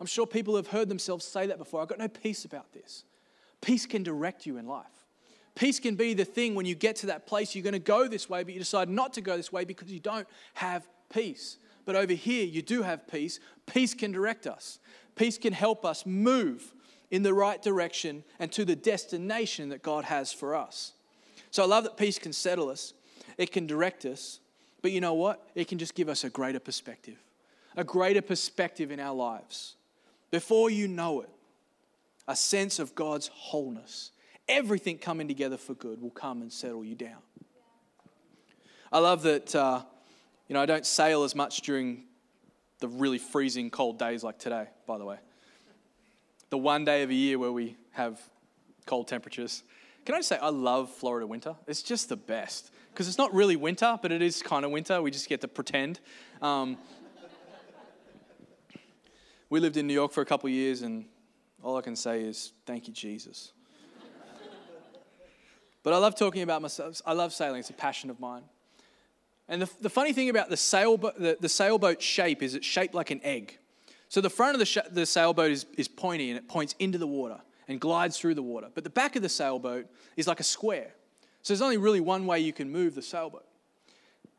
I'm 0.00 0.06
sure 0.06 0.26
people 0.26 0.54
have 0.56 0.68
heard 0.68 0.88
themselves 0.88 1.24
say 1.24 1.46
that 1.46 1.58
before. 1.58 1.82
I've 1.82 1.88
got 1.88 1.98
no 1.98 2.08
peace 2.08 2.44
about 2.44 2.72
this. 2.72 3.04
Peace 3.60 3.86
can 3.86 4.02
direct 4.02 4.46
you 4.46 4.56
in 4.58 4.66
life. 4.66 4.86
Peace 5.54 5.80
can 5.80 5.96
be 5.96 6.12
the 6.12 6.24
thing 6.24 6.54
when 6.54 6.66
you 6.66 6.74
get 6.74 6.96
to 6.96 7.06
that 7.06 7.26
place, 7.26 7.54
you're 7.54 7.64
going 7.64 7.72
to 7.72 7.78
go 7.78 8.06
this 8.06 8.28
way, 8.28 8.44
but 8.44 8.52
you 8.52 8.60
decide 8.60 8.90
not 8.90 9.14
to 9.14 9.22
go 9.22 9.36
this 9.36 9.50
way 9.50 9.64
because 9.64 9.90
you 9.90 9.98
don't 9.98 10.28
have 10.54 10.86
peace. 11.12 11.56
But 11.86 11.96
over 11.96 12.12
here, 12.12 12.44
you 12.44 12.60
do 12.60 12.82
have 12.82 13.08
peace. 13.08 13.40
Peace 13.64 13.94
can 13.94 14.12
direct 14.12 14.46
us, 14.46 14.78
peace 15.14 15.38
can 15.38 15.52
help 15.52 15.84
us 15.84 16.04
move 16.04 16.74
in 17.10 17.22
the 17.22 17.32
right 17.32 17.62
direction 17.62 18.24
and 18.38 18.50
to 18.52 18.64
the 18.64 18.76
destination 18.76 19.70
that 19.70 19.82
God 19.82 20.04
has 20.04 20.32
for 20.32 20.54
us. 20.54 20.92
So 21.50 21.62
I 21.62 21.66
love 21.66 21.84
that 21.84 21.96
peace 21.96 22.18
can 22.18 22.32
settle 22.32 22.68
us, 22.68 22.92
it 23.38 23.52
can 23.52 23.66
direct 23.66 24.04
us, 24.04 24.40
but 24.82 24.92
you 24.92 25.00
know 25.00 25.14
what? 25.14 25.48
It 25.54 25.68
can 25.68 25.78
just 25.78 25.94
give 25.94 26.08
us 26.08 26.24
a 26.24 26.30
greater 26.30 26.60
perspective, 26.60 27.16
a 27.76 27.84
greater 27.84 28.22
perspective 28.22 28.90
in 28.90 29.00
our 29.00 29.14
lives. 29.14 29.76
Before 30.30 30.68
you 30.68 30.88
know 30.88 31.22
it, 31.22 31.30
a 32.28 32.36
sense 32.36 32.78
of 32.78 32.94
God's 32.94 33.28
wholeness. 33.28 34.10
Everything 34.48 34.98
coming 34.98 35.28
together 35.28 35.56
for 35.56 35.74
good 35.74 36.00
will 36.00 36.10
come 36.10 36.42
and 36.42 36.52
settle 36.52 36.84
you 36.84 36.94
down. 36.94 37.18
I 38.92 38.98
love 39.00 39.22
that, 39.22 39.54
uh, 39.54 39.82
you 40.48 40.54
know, 40.54 40.62
I 40.62 40.66
don't 40.66 40.86
sail 40.86 41.24
as 41.24 41.34
much 41.34 41.62
during 41.62 42.04
the 42.78 42.88
really 42.88 43.18
freezing 43.18 43.70
cold 43.70 43.98
days 43.98 44.22
like 44.22 44.38
today, 44.38 44.66
by 44.86 44.98
the 44.98 45.04
way. 45.04 45.18
The 46.50 46.58
one 46.58 46.84
day 46.84 47.02
of 47.02 47.10
a 47.10 47.14
year 47.14 47.38
where 47.38 47.50
we 47.50 47.76
have 47.92 48.20
cold 48.86 49.08
temperatures. 49.08 49.64
Can 50.04 50.14
I 50.14 50.20
say, 50.20 50.38
I 50.38 50.50
love 50.50 50.90
Florida 50.90 51.26
winter? 51.26 51.56
It's 51.66 51.82
just 51.82 52.08
the 52.08 52.16
best. 52.16 52.70
Because 52.92 53.08
it's 53.08 53.18
not 53.18 53.34
really 53.34 53.56
winter, 53.56 53.98
but 54.00 54.12
it 54.12 54.22
is 54.22 54.42
kind 54.42 54.64
of 54.64 54.70
winter. 54.70 55.02
We 55.02 55.10
just 55.10 55.28
get 55.28 55.40
to 55.40 55.48
pretend. 55.48 55.98
Um, 56.40 56.78
we 59.50 59.60
lived 59.60 59.76
in 59.76 59.86
New 59.86 59.94
York 59.94 60.12
for 60.12 60.20
a 60.20 60.24
couple 60.24 60.46
of 60.46 60.52
years, 60.52 60.82
and 60.82 61.06
all 61.66 61.76
I 61.76 61.80
can 61.80 61.96
say 61.96 62.22
is, 62.22 62.52
thank 62.64 62.86
you, 62.86 62.94
Jesus. 62.94 63.50
but 65.82 65.92
I 65.92 65.96
love 65.96 66.16
talking 66.16 66.42
about 66.42 66.62
myself. 66.62 67.02
I 67.04 67.12
love 67.12 67.32
sailing, 67.32 67.58
it's 67.58 67.70
a 67.70 67.72
passion 67.72 68.08
of 68.08 68.20
mine. 68.20 68.44
And 69.48 69.62
the, 69.62 69.70
the 69.80 69.90
funny 69.90 70.12
thing 70.12 70.28
about 70.28 70.48
the, 70.48 70.56
sailboat, 70.56 71.18
the, 71.18 71.36
the 71.40 71.48
sailboat 71.48 72.00
shape 72.00 72.40
is 72.40 72.54
it's 72.54 72.64
shaped 72.64 72.94
like 72.94 73.10
an 73.10 73.20
egg. 73.24 73.58
So 74.08 74.20
the 74.20 74.30
front 74.30 74.54
of 74.54 74.60
the, 74.60 74.66
sh- 74.66 74.78
the 74.92 75.04
sailboat 75.06 75.50
is, 75.50 75.66
is 75.76 75.88
pointy 75.88 76.30
and 76.30 76.38
it 76.38 76.46
points 76.46 76.76
into 76.78 76.98
the 76.98 77.06
water 77.06 77.40
and 77.66 77.80
glides 77.80 78.16
through 78.16 78.34
the 78.34 78.42
water. 78.42 78.68
But 78.72 78.84
the 78.84 78.90
back 78.90 79.16
of 79.16 79.22
the 79.22 79.28
sailboat 79.28 79.86
is 80.16 80.28
like 80.28 80.38
a 80.38 80.44
square. 80.44 80.94
So 81.42 81.52
there's 81.52 81.62
only 81.62 81.78
really 81.78 82.00
one 82.00 82.26
way 82.26 82.38
you 82.38 82.52
can 82.52 82.70
move 82.70 82.94
the 82.94 83.02
sailboat. 83.02 83.44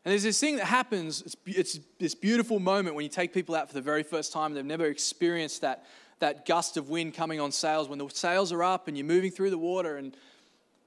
And 0.05 0.13
there's 0.13 0.23
this 0.23 0.39
thing 0.39 0.55
that 0.55 0.65
happens, 0.65 1.21
it's, 1.21 1.35
it's 1.45 1.79
this 1.99 2.15
beautiful 2.15 2.59
moment 2.59 2.95
when 2.95 3.03
you 3.03 3.09
take 3.09 3.33
people 3.33 3.53
out 3.53 3.67
for 3.67 3.73
the 3.73 3.81
very 3.81 4.03
first 4.03 4.31
time, 4.31 4.47
and 4.47 4.55
they've 4.55 4.65
never 4.65 4.85
experienced 4.85 5.59
that 5.59 5.85
that 6.19 6.45
gust 6.45 6.77
of 6.77 6.89
wind 6.89 7.13
coming 7.13 7.39
on 7.39 7.51
sails, 7.51 7.87
when 7.87 7.99
the 7.99 8.07
sails 8.09 8.51
are 8.51 8.63
up 8.63 8.87
and 8.87 8.97
you're 8.97 9.05
moving 9.05 9.31
through 9.31 9.49
the 9.49 9.57
water 9.57 9.97
and 9.97 10.15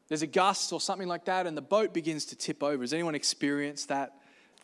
there's 0.09 0.23
a 0.23 0.27
gust 0.27 0.73
or 0.73 0.81
something 0.81 1.09
like 1.09 1.25
that 1.27 1.47
and 1.47 1.57
the 1.57 1.62
boat 1.62 1.95
begins 1.95 2.25
to 2.27 2.37
tip 2.37 2.62
over. 2.62 2.83
Has 2.83 2.93
anyone 2.93 3.14
experienced 3.14 3.88
that 3.88 4.14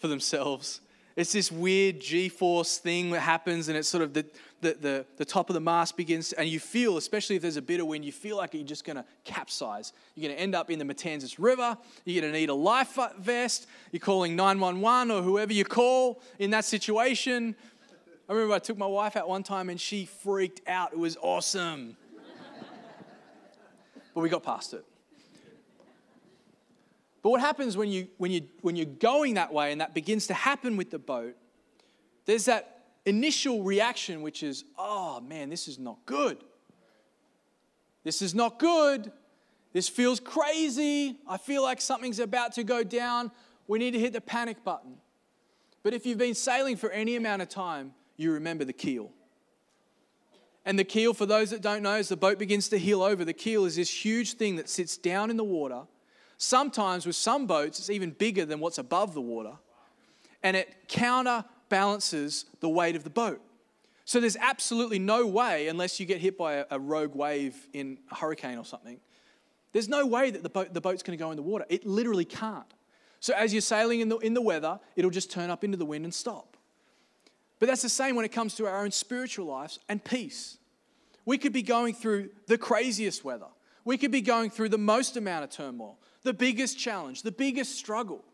for 0.00 0.08
themselves? 0.08 0.80
It's 1.16 1.32
this 1.32 1.50
weird 1.50 1.98
G 1.98 2.28
force 2.28 2.76
thing 2.76 3.10
that 3.12 3.20
happens, 3.20 3.68
and 3.68 3.76
it's 3.76 3.88
sort 3.88 4.04
of 4.04 4.12
the, 4.12 4.26
the, 4.60 4.74
the, 4.74 5.06
the, 5.16 5.24
top 5.24 5.48
of 5.48 5.54
the 5.54 5.60
mast 5.60 5.96
begins, 5.96 6.34
and 6.34 6.46
you 6.46 6.60
feel, 6.60 6.98
especially 6.98 7.36
if 7.36 7.42
there's 7.42 7.56
a 7.56 7.62
bit 7.62 7.80
of 7.80 7.86
wind, 7.86 8.04
you 8.04 8.12
feel 8.12 8.36
like 8.36 8.52
you're 8.52 8.62
just 8.64 8.84
going 8.84 8.96
to 8.96 9.04
capsize. 9.24 9.94
You're 10.14 10.28
going 10.28 10.36
to 10.36 10.42
end 10.42 10.54
up 10.54 10.70
in 10.70 10.78
the 10.78 10.84
Matanzas 10.84 11.36
River. 11.38 11.78
You're 12.04 12.20
going 12.20 12.34
to 12.34 12.38
need 12.38 12.50
a 12.50 12.54
life 12.54 12.98
vest. 13.18 13.66
You're 13.92 14.00
calling 14.00 14.36
911 14.36 15.10
or 15.10 15.22
whoever 15.22 15.54
you 15.54 15.64
call 15.64 16.20
in 16.38 16.50
that 16.50 16.66
situation. 16.66 17.56
I 18.28 18.32
remember 18.32 18.54
I 18.54 18.58
took 18.58 18.76
my 18.76 18.86
wife 18.86 19.16
out 19.16 19.28
one 19.28 19.42
time 19.42 19.70
and 19.70 19.80
she 19.80 20.06
freaked 20.06 20.60
out. 20.68 20.92
It 20.92 20.98
was 20.98 21.16
awesome. 21.20 21.96
but 24.14 24.20
we 24.20 24.28
got 24.28 24.42
past 24.42 24.74
it. 24.74 24.84
But 27.22 27.30
what 27.30 27.40
happens 27.40 27.76
when, 27.76 27.88
you, 27.88 28.08
when, 28.18 28.30
you, 28.30 28.42
when 28.62 28.76
you're 28.76 28.86
going 28.86 29.34
that 29.34 29.52
way 29.52 29.72
and 29.72 29.80
that 29.80 29.94
begins 29.94 30.28
to 30.28 30.34
happen 30.34 30.76
with 30.76 30.90
the 30.90 30.98
boat, 30.98 31.36
there's 32.24 32.44
that 32.46 32.84
initial 33.04 33.62
reaction, 33.62 34.22
which 34.22 34.42
is, 34.42 34.64
oh 34.76 35.20
man, 35.20 35.48
this 35.48 35.68
is 35.68 35.78
not 35.78 35.98
good. 36.06 36.38
This 38.02 38.22
is 38.22 38.34
not 38.34 38.58
good. 38.58 39.10
This 39.72 39.88
feels 39.88 40.20
crazy. 40.20 41.18
I 41.28 41.36
feel 41.36 41.62
like 41.62 41.80
something's 41.80 42.18
about 42.18 42.52
to 42.54 42.64
go 42.64 42.82
down. 42.82 43.30
We 43.68 43.78
need 43.78 43.92
to 43.92 43.98
hit 43.98 44.12
the 44.12 44.20
panic 44.20 44.64
button. 44.64 44.96
But 45.82 45.94
if 45.94 46.06
you've 46.06 46.18
been 46.18 46.34
sailing 46.34 46.76
for 46.76 46.90
any 46.90 47.16
amount 47.16 47.42
of 47.42 47.48
time, 47.48 47.92
you 48.16 48.32
remember 48.32 48.64
the 48.64 48.72
keel. 48.72 49.10
And 50.64 50.76
the 50.76 50.84
keel, 50.84 51.14
for 51.14 51.26
those 51.26 51.50
that 51.50 51.62
don't 51.62 51.82
know, 51.82 51.92
as 51.92 52.08
the 52.08 52.16
boat 52.16 52.38
begins 52.38 52.68
to 52.70 52.78
heel 52.78 53.02
over, 53.02 53.24
the 53.24 53.32
keel 53.32 53.64
is 53.64 53.76
this 53.76 53.88
huge 53.88 54.34
thing 54.34 54.56
that 54.56 54.68
sits 54.68 54.96
down 54.96 55.30
in 55.30 55.36
the 55.36 55.44
water. 55.44 55.82
Sometimes 56.38 57.06
with 57.06 57.14
some 57.14 57.46
boats, 57.46 57.78
it's 57.78 57.88
even 57.88 58.10
bigger 58.10 58.44
than 58.44 58.58
what's 58.58 58.78
above 58.78 59.14
the 59.14 59.20
water. 59.20 59.52
And 60.42 60.56
it 60.56 60.88
counterbalances 60.88 62.46
the 62.60 62.68
weight 62.68 62.96
of 62.96 63.04
the 63.04 63.10
boat. 63.10 63.40
So 64.04 64.20
there's 64.20 64.36
absolutely 64.36 64.98
no 64.98 65.26
way, 65.26 65.68
unless 65.68 65.98
you 65.98 66.06
get 66.06 66.20
hit 66.20 66.36
by 66.36 66.64
a, 66.70 66.78
rogue 66.78 67.14
wave 67.14 67.54
in 67.72 67.98
a 68.10 68.16
hurricane 68.16 68.58
or 68.58 68.64
something, 68.64 69.00
there's 69.72 69.88
no 69.88 70.06
way 70.06 70.30
that 70.30 70.42
the, 70.42 70.48
boat, 70.48 70.72
the 70.72 70.80
boat's 70.80 71.02
going 71.02 71.16
to 71.16 71.22
go 71.22 71.30
in 71.30 71.36
the 71.36 71.42
water. 71.42 71.64
It 71.68 71.86
literally 71.86 72.24
can't. 72.24 72.72
So 73.20 73.34
as 73.34 73.52
you're 73.52 73.60
sailing 73.60 74.00
in 74.00 74.08
the, 74.08 74.18
in 74.18 74.34
the 74.34 74.42
weather, 74.42 74.78
it'll 74.94 75.10
just 75.10 75.30
turn 75.30 75.50
up 75.50 75.64
into 75.64 75.76
the 75.76 75.84
wind 75.84 76.04
and 76.04 76.14
stop. 76.14 76.55
But 77.58 77.68
that's 77.68 77.82
the 77.82 77.88
same 77.88 78.16
when 78.16 78.24
it 78.24 78.32
comes 78.32 78.54
to 78.56 78.66
our 78.66 78.84
own 78.84 78.90
spiritual 78.90 79.46
lives 79.46 79.78
and 79.88 80.02
peace. 80.02 80.58
We 81.24 81.38
could 81.38 81.52
be 81.52 81.62
going 81.62 81.94
through 81.94 82.30
the 82.46 82.58
craziest 82.58 83.24
weather. 83.24 83.46
We 83.84 83.98
could 83.98 84.10
be 84.10 84.20
going 84.20 84.50
through 84.50 84.70
the 84.70 84.78
most 84.78 85.16
amount 85.16 85.44
of 85.44 85.50
turmoil, 85.50 85.98
the 86.22 86.34
biggest 86.34 86.78
challenge, 86.78 87.22
the 87.22 87.32
biggest 87.32 87.76
struggle. 87.78 88.24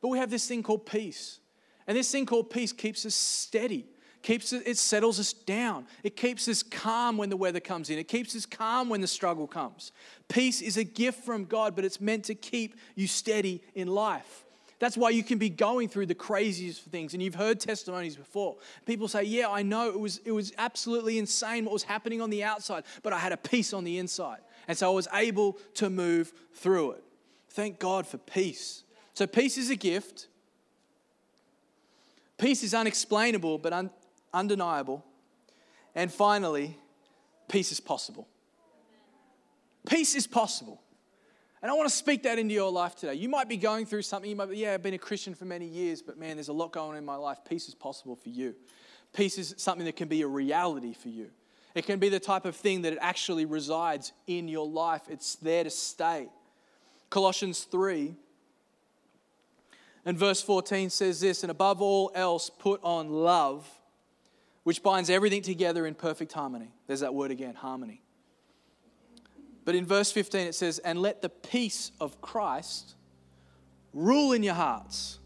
But 0.00 0.08
we 0.08 0.18
have 0.18 0.30
this 0.30 0.46
thing 0.46 0.62
called 0.62 0.86
peace. 0.86 1.40
And 1.86 1.96
this 1.96 2.10
thing 2.10 2.26
called 2.26 2.50
peace 2.50 2.72
keeps 2.72 3.04
us 3.04 3.14
steady, 3.14 3.86
keeps 4.22 4.52
it, 4.52 4.62
it 4.66 4.78
settles 4.78 5.18
us 5.18 5.32
down. 5.32 5.86
It 6.02 6.16
keeps 6.16 6.46
us 6.46 6.62
calm 6.62 7.16
when 7.16 7.28
the 7.30 7.36
weather 7.36 7.60
comes 7.60 7.90
in. 7.90 7.98
It 7.98 8.08
keeps 8.08 8.36
us 8.36 8.46
calm 8.46 8.88
when 8.88 9.00
the 9.00 9.06
struggle 9.06 9.46
comes. 9.46 9.92
Peace 10.28 10.62
is 10.62 10.76
a 10.76 10.84
gift 10.84 11.24
from 11.24 11.44
God, 11.44 11.74
but 11.74 11.84
it's 11.84 12.00
meant 12.00 12.24
to 12.26 12.34
keep 12.34 12.76
you 12.94 13.06
steady 13.06 13.62
in 13.74 13.88
life. 13.88 14.44
That's 14.82 14.96
why 14.96 15.10
you 15.10 15.22
can 15.22 15.38
be 15.38 15.48
going 15.48 15.88
through 15.88 16.06
the 16.06 16.14
craziest 16.16 16.82
things. 16.86 17.14
And 17.14 17.22
you've 17.22 17.36
heard 17.36 17.60
testimonies 17.60 18.16
before. 18.16 18.56
People 18.84 19.06
say, 19.06 19.22
Yeah, 19.22 19.48
I 19.48 19.62
know 19.62 19.88
it 19.88 20.00
was, 20.00 20.18
it 20.24 20.32
was 20.32 20.52
absolutely 20.58 21.20
insane 21.20 21.64
what 21.64 21.72
was 21.72 21.84
happening 21.84 22.20
on 22.20 22.30
the 22.30 22.42
outside, 22.42 22.82
but 23.04 23.12
I 23.12 23.20
had 23.20 23.30
a 23.30 23.36
peace 23.36 23.72
on 23.72 23.84
the 23.84 23.98
inside. 23.98 24.40
And 24.66 24.76
so 24.76 24.90
I 24.90 24.92
was 24.92 25.06
able 25.14 25.56
to 25.74 25.88
move 25.88 26.32
through 26.54 26.92
it. 26.92 27.04
Thank 27.50 27.78
God 27.78 28.08
for 28.08 28.18
peace. 28.18 28.82
So, 29.14 29.24
peace 29.24 29.56
is 29.56 29.70
a 29.70 29.76
gift. 29.76 30.26
Peace 32.36 32.64
is 32.64 32.74
unexplainable 32.74 33.58
but 33.58 33.72
un- 33.72 33.90
undeniable. 34.34 35.04
And 35.94 36.12
finally, 36.12 36.76
peace 37.48 37.70
is 37.70 37.78
possible. 37.78 38.26
Peace 39.86 40.16
is 40.16 40.26
possible. 40.26 40.82
And 41.62 41.70
I 41.70 41.74
want 41.74 41.88
to 41.88 41.94
speak 41.94 42.24
that 42.24 42.40
into 42.40 42.52
your 42.52 42.72
life 42.72 42.96
today. 42.96 43.14
You 43.14 43.28
might 43.28 43.48
be 43.48 43.56
going 43.56 43.86
through 43.86 44.02
something. 44.02 44.28
You 44.28 44.34
might 44.34 44.50
be, 44.50 44.58
yeah, 44.58 44.74
I've 44.74 44.82
been 44.82 44.94
a 44.94 44.98
Christian 44.98 45.34
for 45.34 45.44
many 45.44 45.66
years, 45.66 46.02
but 46.02 46.18
man, 46.18 46.36
there's 46.36 46.48
a 46.48 46.52
lot 46.52 46.72
going 46.72 46.90
on 46.90 46.96
in 46.96 47.04
my 47.04 47.14
life. 47.14 47.38
Peace 47.48 47.68
is 47.68 47.74
possible 47.74 48.16
for 48.16 48.30
you. 48.30 48.56
Peace 49.12 49.38
is 49.38 49.54
something 49.58 49.84
that 49.84 49.94
can 49.94 50.08
be 50.08 50.22
a 50.22 50.26
reality 50.26 50.92
for 50.92 51.08
you. 51.08 51.30
It 51.74 51.86
can 51.86 52.00
be 52.00 52.08
the 52.08 52.20
type 52.20 52.44
of 52.44 52.56
thing 52.56 52.82
that 52.82 52.92
it 52.92 52.98
actually 53.00 53.44
resides 53.44 54.12
in 54.26 54.48
your 54.48 54.66
life, 54.66 55.02
it's 55.08 55.36
there 55.36 55.64
to 55.64 55.70
stay. 55.70 56.28
Colossians 57.08 57.64
3 57.64 58.14
and 60.04 60.18
verse 60.18 60.42
14 60.42 60.90
says 60.90 61.20
this, 61.20 61.44
and 61.44 61.50
above 61.50 61.80
all 61.80 62.10
else, 62.14 62.50
put 62.50 62.80
on 62.82 63.10
love, 63.10 63.68
which 64.64 64.82
binds 64.82 65.10
everything 65.10 65.42
together 65.42 65.86
in 65.86 65.94
perfect 65.94 66.32
harmony. 66.32 66.72
There's 66.86 67.00
that 67.00 67.14
word 67.14 67.30
again, 67.30 67.54
harmony. 67.54 68.02
But 69.64 69.74
in 69.74 69.86
verse 69.86 70.10
15 70.10 70.48
it 70.48 70.54
says, 70.54 70.78
And 70.80 71.00
let 71.00 71.22
the 71.22 71.28
peace 71.28 71.92
of 72.00 72.20
Christ 72.20 72.94
rule 73.92 74.32
in 74.32 74.42
your 74.42 74.54
hearts, 74.54 75.18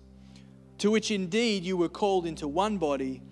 to 0.79 0.91
which 0.91 1.11
indeed 1.11 1.65
you 1.65 1.77
were 1.77 1.89
called 1.89 2.27
into 2.27 2.47
one 2.49 2.79
body, 2.79 3.23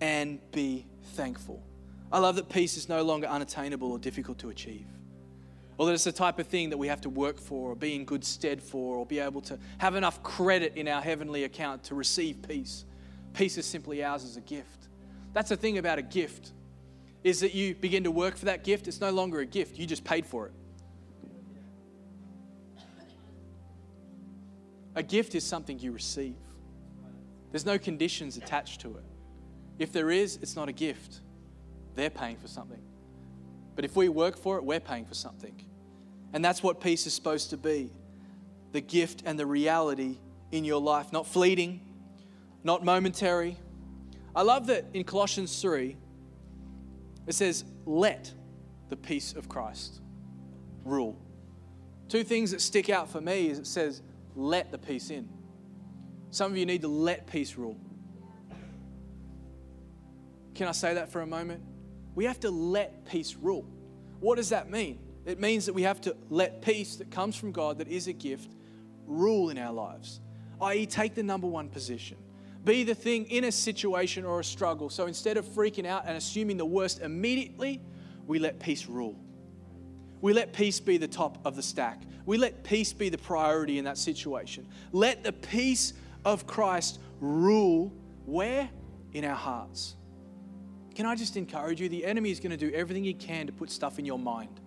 and 0.00 0.40
be 0.50 0.86
thankful. 1.14 1.62
I 2.10 2.18
love 2.18 2.36
that 2.36 2.48
peace 2.48 2.76
is 2.76 2.88
no 2.88 3.02
longer 3.02 3.26
unattainable 3.26 3.90
or 3.90 3.98
difficult 3.98 4.38
to 4.38 4.50
achieve. 4.50 4.86
Or 5.78 5.86
that 5.86 5.92
it's 5.92 6.04
the 6.04 6.12
type 6.12 6.38
of 6.38 6.46
thing 6.46 6.68
that 6.70 6.76
we 6.76 6.88
have 6.88 7.00
to 7.02 7.08
work 7.08 7.38
for, 7.38 7.70
or 7.70 7.76
be 7.76 7.94
in 7.94 8.04
good 8.04 8.24
stead 8.24 8.62
for, 8.62 8.96
or 8.96 9.06
be 9.06 9.18
able 9.18 9.40
to 9.42 9.58
have 9.78 9.94
enough 9.94 10.22
credit 10.22 10.76
in 10.76 10.86
our 10.88 11.00
heavenly 11.00 11.44
account 11.44 11.84
to 11.84 11.94
receive 11.94 12.42
peace. 12.46 12.84
Peace 13.32 13.56
is 13.56 13.64
simply 13.64 14.04
ours 14.04 14.24
as 14.24 14.36
a 14.36 14.42
gift. 14.42 14.88
That's 15.32 15.48
the 15.48 15.56
thing 15.56 15.78
about 15.78 15.98
a 15.98 16.02
gift 16.02 16.52
is 17.24 17.40
that 17.40 17.54
you 17.54 17.74
begin 17.74 18.04
to 18.04 18.10
work 18.10 18.36
for 18.36 18.46
that 18.46 18.64
gift, 18.64 18.88
it's 18.88 19.00
no 19.00 19.10
longer 19.10 19.40
a 19.40 19.46
gift. 19.46 19.78
You 19.78 19.86
just 19.86 20.04
paid 20.04 20.26
for 20.26 20.46
it. 20.46 20.52
A 24.94 25.02
gift 25.02 25.34
is 25.34 25.44
something 25.44 25.78
you 25.78 25.92
receive, 25.92 26.36
there's 27.50 27.66
no 27.66 27.78
conditions 27.78 28.36
attached 28.36 28.80
to 28.82 28.96
it. 28.96 29.04
If 29.78 29.92
there 29.92 30.10
is, 30.10 30.38
it's 30.42 30.56
not 30.56 30.68
a 30.68 30.72
gift. 30.72 31.20
They're 31.94 32.10
paying 32.10 32.36
for 32.36 32.48
something. 32.48 32.80
But 33.74 33.84
if 33.84 33.96
we 33.96 34.08
work 34.08 34.36
for 34.36 34.56
it, 34.56 34.64
we're 34.64 34.80
paying 34.80 35.04
for 35.04 35.14
something. 35.14 35.54
And 36.32 36.44
that's 36.44 36.62
what 36.62 36.80
peace 36.80 37.06
is 37.06 37.14
supposed 37.14 37.50
to 37.50 37.56
be 37.56 37.90
the 38.72 38.80
gift 38.80 39.22
and 39.26 39.38
the 39.38 39.46
reality 39.46 40.18
in 40.50 40.64
your 40.64 40.80
life, 40.80 41.12
not 41.12 41.26
fleeting, 41.26 41.80
not 42.64 42.84
momentary. 42.84 43.56
I 44.34 44.42
love 44.42 44.66
that 44.68 44.86
in 44.94 45.04
Colossians 45.04 45.60
3, 45.60 45.96
it 47.26 47.34
says, 47.34 47.64
let 47.86 48.32
the 48.88 48.96
peace 48.96 49.34
of 49.34 49.48
Christ 49.48 50.00
rule. 50.84 51.18
Two 52.08 52.24
things 52.24 52.50
that 52.50 52.60
stick 52.60 52.90
out 52.90 53.08
for 53.10 53.20
me 53.20 53.48
is 53.48 53.58
it 53.58 53.66
says, 53.66 54.02
let 54.34 54.70
the 54.70 54.78
peace 54.78 55.10
in. 55.10 55.28
Some 56.30 56.50
of 56.50 56.58
you 56.58 56.66
need 56.66 56.82
to 56.82 56.88
let 56.88 57.26
peace 57.26 57.56
rule. 57.56 57.78
Can 60.54 60.68
I 60.68 60.72
say 60.72 60.94
that 60.94 61.10
for 61.10 61.20
a 61.20 61.26
moment? 61.26 61.62
We 62.14 62.24
have 62.24 62.40
to 62.40 62.50
let 62.50 63.06
peace 63.06 63.36
rule. 63.40 63.66
What 64.20 64.36
does 64.36 64.50
that 64.50 64.70
mean? 64.70 64.98
It 65.24 65.40
means 65.40 65.66
that 65.66 65.72
we 65.72 65.82
have 65.82 66.00
to 66.02 66.16
let 66.30 66.62
peace 66.62 66.96
that 66.96 67.10
comes 67.10 67.36
from 67.36 67.52
God, 67.52 67.78
that 67.78 67.88
is 67.88 68.08
a 68.08 68.12
gift, 68.12 68.50
rule 69.06 69.50
in 69.50 69.58
our 69.58 69.72
lives, 69.72 70.20
i.e., 70.60 70.86
take 70.86 71.14
the 71.14 71.22
number 71.22 71.46
one 71.46 71.68
position 71.68 72.16
be 72.64 72.84
the 72.84 72.94
thing 72.94 73.24
in 73.26 73.44
a 73.44 73.52
situation 73.52 74.24
or 74.24 74.40
a 74.40 74.44
struggle. 74.44 74.88
So 74.90 75.06
instead 75.06 75.36
of 75.36 75.44
freaking 75.44 75.86
out 75.86 76.04
and 76.06 76.16
assuming 76.16 76.56
the 76.56 76.66
worst 76.66 77.00
immediately, 77.00 77.80
we 78.26 78.38
let 78.38 78.60
peace 78.60 78.86
rule. 78.86 79.18
We 80.20 80.32
let 80.32 80.52
peace 80.52 80.78
be 80.78 80.96
the 80.96 81.08
top 81.08 81.44
of 81.44 81.56
the 81.56 81.62
stack. 81.62 82.02
We 82.24 82.38
let 82.38 82.62
peace 82.62 82.92
be 82.92 83.08
the 83.08 83.18
priority 83.18 83.78
in 83.78 83.84
that 83.86 83.98
situation. 83.98 84.68
Let 84.92 85.24
the 85.24 85.32
peace 85.32 85.94
of 86.24 86.46
Christ 86.46 87.00
rule 87.20 87.92
where? 88.24 88.70
In 89.12 89.24
our 89.24 89.34
hearts. 89.34 89.96
Can 90.94 91.06
I 91.06 91.16
just 91.16 91.36
encourage 91.36 91.80
you? 91.80 91.88
The 91.88 92.04
enemy 92.04 92.30
is 92.30 92.38
going 92.38 92.50
to 92.50 92.56
do 92.56 92.70
everything 92.72 93.02
he 93.02 93.14
can 93.14 93.46
to 93.46 93.52
put 93.52 93.70
stuff 93.70 93.98
in 93.98 94.04
your 94.04 94.18
mind. 94.18 94.60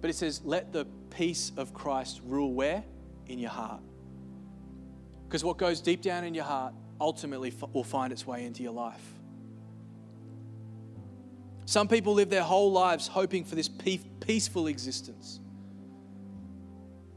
But 0.00 0.10
it 0.10 0.14
says, 0.14 0.42
let 0.44 0.72
the 0.72 0.86
peace 1.10 1.50
of 1.56 1.74
Christ 1.74 2.20
rule 2.24 2.52
where? 2.52 2.84
In 3.26 3.38
your 3.38 3.50
heart. 3.50 3.80
Because 5.26 5.44
what 5.44 5.58
goes 5.58 5.80
deep 5.80 6.02
down 6.02 6.24
in 6.24 6.34
your 6.34 6.44
heart 6.44 6.74
ultimately 7.00 7.52
will 7.72 7.84
find 7.84 8.12
its 8.12 8.26
way 8.26 8.44
into 8.44 8.62
your 8.62 8.72
life. 8.72 9.02
Some 11.66 11.88
people 11.88 12.14
live 12.14 12.30
their 12.30 12.42
whole 12.42 12.72
lives 12.72 13.08
hoping 13.08 13.44
for 13.44 13.54
this 13.54 13.68
peaceful 13.68 14.66
existence. 14.66 15.40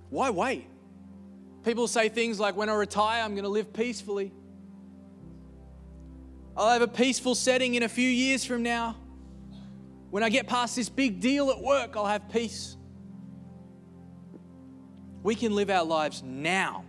Why 0.10 0.30
wait? 0.30 0.68
People 1.64 1.88
say 1.88 2.08
things 2.08 2.40
like, 2.40 2.56
when 2.56 2.70
I 2.70 2.76
retire, 2.76 3.24
I'm 3.24 3.34
going 3.34 3.44
to 3.44 3.50
live 3.50 3.74
peacefully. 3.74 4.32
I'll 6.56 6.70
have 6.70 6.82
a 6.82 6.88
peaceful 6.88 7.36
setting 7.36 7.76
in 7.76 7.84
a 7.84 7.90
few 7.90 8.10
years 8.10 8.46
from 8.46 8.64
now. 8.64 8.96
When 10.10 10.24
I 10.24 10.30
get 10.30 10.48
past 10.48 10.76
this 10.76 10.88
big 10.88 11.20
deal 11.20 11.52
at 11.52 11.62
work, 11.62 11.98
I'll 11.98 12.06
have 12.06 12.30
peace. 12.30 12.78
We 15.24 15.36
can 15.36 15.54
live 15.54 15.70
our 15.70 15.84
lives 15.84 16.24
now 16.24 16.86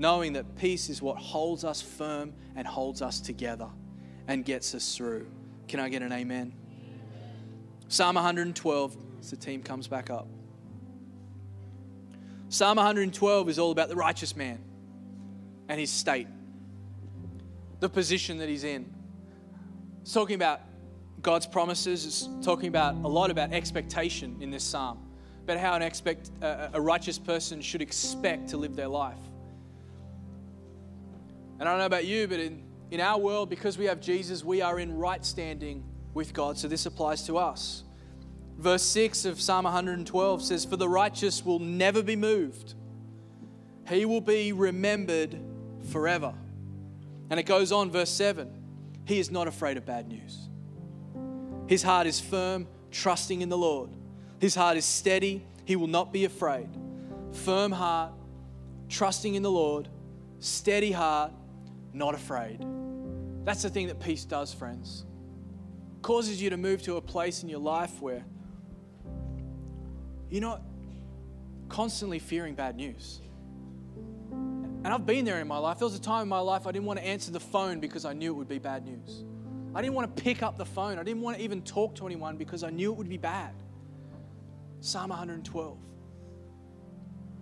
knowing 0.00 0.32
that 0.32 0.56
peace 0.56 0.88
is 0.88 1.02
what 1.02 1.18
holds 1.18 1.62
us 1.62 1.82
firm 1.82 2.32
and 2.56 2.66
holds 2.66 3.02
us 3.02 3.20
together 3.20 3.68
and 4.28 4.46
gets 4.46 4.74
us 4.74 4.96
through. 4.96 5.26
Can 5.68 5.78
I 5.78 5.90
get 5.90 6.00
an 6.00 6.10
amen? 6.10 6.54
Psalm 7.88 8.14
112, 8.14 8.96
as 9.20 9.30
the 9.30 9.36
team 9.36 9.62
comes 9.62 9.88
back 9.88 10.08
up. 10.08 10.26
Psalm 12.48 12.78
112 12.78 13.50
is 13.50 13.58
all 13.58 13.72
about 13.72 13.90
the 13.90 13.94
righteous 13.94 14.34
man 14.34 14.58
and 15.68 15.78
his 15.78 15.90
state, 15.90 16.28
the 17.80 17.88
position 17.88 18.38
that 18.38 18.48
he's 18.48 18.64
in. 18.64 18.90
It's 20.00 20.14
talking 20.14 20.34
about 20.34 20.62
God's 21.20 21.46
promises, 21.46 22.06
it's 22.06 22.26
talking 22.42 22.68
about 22.68 22.94
a 22.94 23.08
lot 23.08 23.30
about 23.30 23.52
expectation 23.52 24.38
in 24.40 24.50
this 24.50 24.64
psalm, 24.64 24.98
about 25.44 25.58
how 25.58 25.74
an 25.74 25.82
expect, 25.82 26.30
a 26.40 26.80
righteous 26.80 27.18
person 27.18 27.60
should 27.60 27.82
expect 27.82 28.48
to 28.48 28.56
live 28.56 28.74
their 28.74 28.88
life. 28.88 29.18
And 31.60 31.68
I 31.68 31.72
don't 31.72 31.78
know 31.78 31.86
about 31.86 32.06
you, 32.06 32.26
but 32.26 32.40
in, 32.40 32.62
in 32.90 33.00
our 33.00 33.20
world, 33.20 33.50
because 33.50 33.76
we 33.76 33.84
have 33.84 34.00
Jesus, 34.00 34.42
we 34.42 34.62
are 34.62 34.80
in 34.80 34.96
right 34.96 35.24
standing 35.24 35.84
with 36.14 36.32
God. 36.32 36.56
So 36.56 36.68
this 36.68 36.86
applies 36.86 37.26
to 37.26 37.36
us. 37.36 37.84
Verse 38.56 38.82
6 38.82 39.26
of 39.26 39.40
Psalm 39.40 39.64
112 39.64 40.42
says, 40.42 40.64
For 40.64 40.76
the 40.76 40.88
righteous 40.88 41.44
will 41.44 41.58
never 41.58 42.02
be 42.02 42.16
moved, 42.16 42.74
he 43.88 44.06
will 44.06 44.22
be 44.22 44.52
remembered 44.52 45.38
forever. 45.90 46.34
And 47.28 47.38
it 47.38 47.44
goes 47.44 47.72
on, 47.72 47.90
verse 47.90 48.10
7 48.10 48.50
He 49.04 49.18
is 49.18 49.30
not 49.30 49.46
afraid 49.46 49.76
of 49.76 49.84
bad 49.84 50.08
news. 50.08 50.48
His 51.66 51.82
heart 51.82 52.06
is 52.06 52.18
firm, 52.18 52.66
trusting 52.90 53.42
in 53.42 53.50
the 53.50 53.58
Lord. 53.58 53.90
His 54.40 54.54
heart 54.54 54.78
is 54.78 54.86
steady, 54.86 55.44
he 55.66 55.76
will 55.76 55.86
not 55.88 56.10
be 56.10 56.24
afraid. 56.24 56.68
Firm 57.32 57.70
heart, 57.70 58.12
trusting 58.88 59.34
in 59.34 59.42
the 59.42 59.50
Lord, 59.50 59.88
steady 60.38 60.90
heart, 60.90 61.32
not 61.92 62.14
afraid. 62.14 62.64
That's 63.44 63.62
the 63.62 63.70
thing 63.70 63.88
that 63.88 64.00
peace 64.00 64.24
does, 64.24 64.52
friends. 64.52 65.04
causes 66.02 66.40
you 66.40 66.50
to 66.50 66.56
move 66.56 66.82
to 66.82 66.96
a 66.96 67.00
place 67.00 67.42
in 67.42 67.48
your 67.48 67.60
life 67.60 68.00
where 68.00 68.24
you're 70.30 70.40
not 70.40 70.62
constantly 71.68 72.18
fearing 72.18 72.54
bad 72.54 72.76
news. 72.76 73.20
And 74.82 74.88
I've 74.88 75.04
been 75.04 75.24
there 75.24 75.40
in 75.40 75.48
my 75.48 75.58
life. 75.58 75.78
There 75.78 75.86
was 75.86 75.94
a 75.94 76.00
time 76.00 76.22
in 76.22 76.28
my 76.28 76.38
life 76.38 76.66
I 76.66 76.72
didn't 76.72 76.86
want 76.86 76.98
to 76.98 77.04
answer 77.04 77.30
the 77.30 77.40
phone 77.40 77.80
because 77.80 78.04
I 78.04 78.14
knew 78.14 78.32
it 78.32 78.36
would 78.36 78.48
be 78.48 78.58
bad 78.58 78.86
news. 78.86 79.24
I 79.74 79.82
didn't 79.82 79.94
want 79.94 80.16
to 80.16 80.22
pick 80.22 80.42
up 80.42 80.56
the 80.56 80.64
phone. 80.64 80.98
I 80.98 81.02
didn't 81.02 81.20
want 81.22 81.36
to 81.36 81.42
even 81.42 81.62
talk 81.62 81.94
to 81.96 82.06
anyone 82.06 82.36
because 82.36 82.64
I 82.64 82.70
knew 82.70 82.90
it 82.92 82.96
would 82.96 83.08
be 83.08 83.18
bad. 83.18 83.54
Psalm 84.80 85.10
112. 85.10 85.78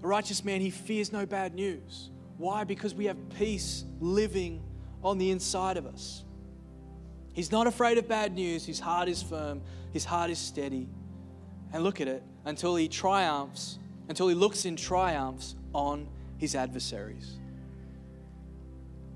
A 0.03 0.07
righteous 0.07 0.45
man, 0.45 0.61
he 0.61 0.71
fears 0.71 1.13
no 1.13 1.27
bad 1.27 1.55
news. 1.55 2.11
Why? 2.39 2.65
Because 2.65 2.95
we 2.95 3.05
have 3.07 3.17
peace 3.37 3.85
living 4.01 4.63
on 5.03 5.19
the 5.19 5.31
inside 5.31 5.77
of 5.77 5.87
us. 5.87 6.25
He's 7.35 7.53
not 7.53 7.67
afraid 7.67 7.99
of 7.99 8.09
bad 8.09 8.33
news. 8.35 8.65
His 8.65 8.81
heart 8.81 9.09
is 9.09 9.23
firm, 9.23 9.61
his 9.93 10.05
heart 10.05 10.31
is 10.31 10.39
steady. 10.39 10.89
And 11.73 11.85
look 11.85 12.01
at 12.01 12.09
it 12.09 12.23
until 12.47 12.77
he 12.77 12.89
triumphs, 12.89 13.79
until 14.09 14.29
he 14.29 14.35
looks 14.35 14.65
in 14.65 14.77
triumphs 14.77 15.55
on 15.75 16.09
his 16.39 16.55
adversaries. 16.55 17.39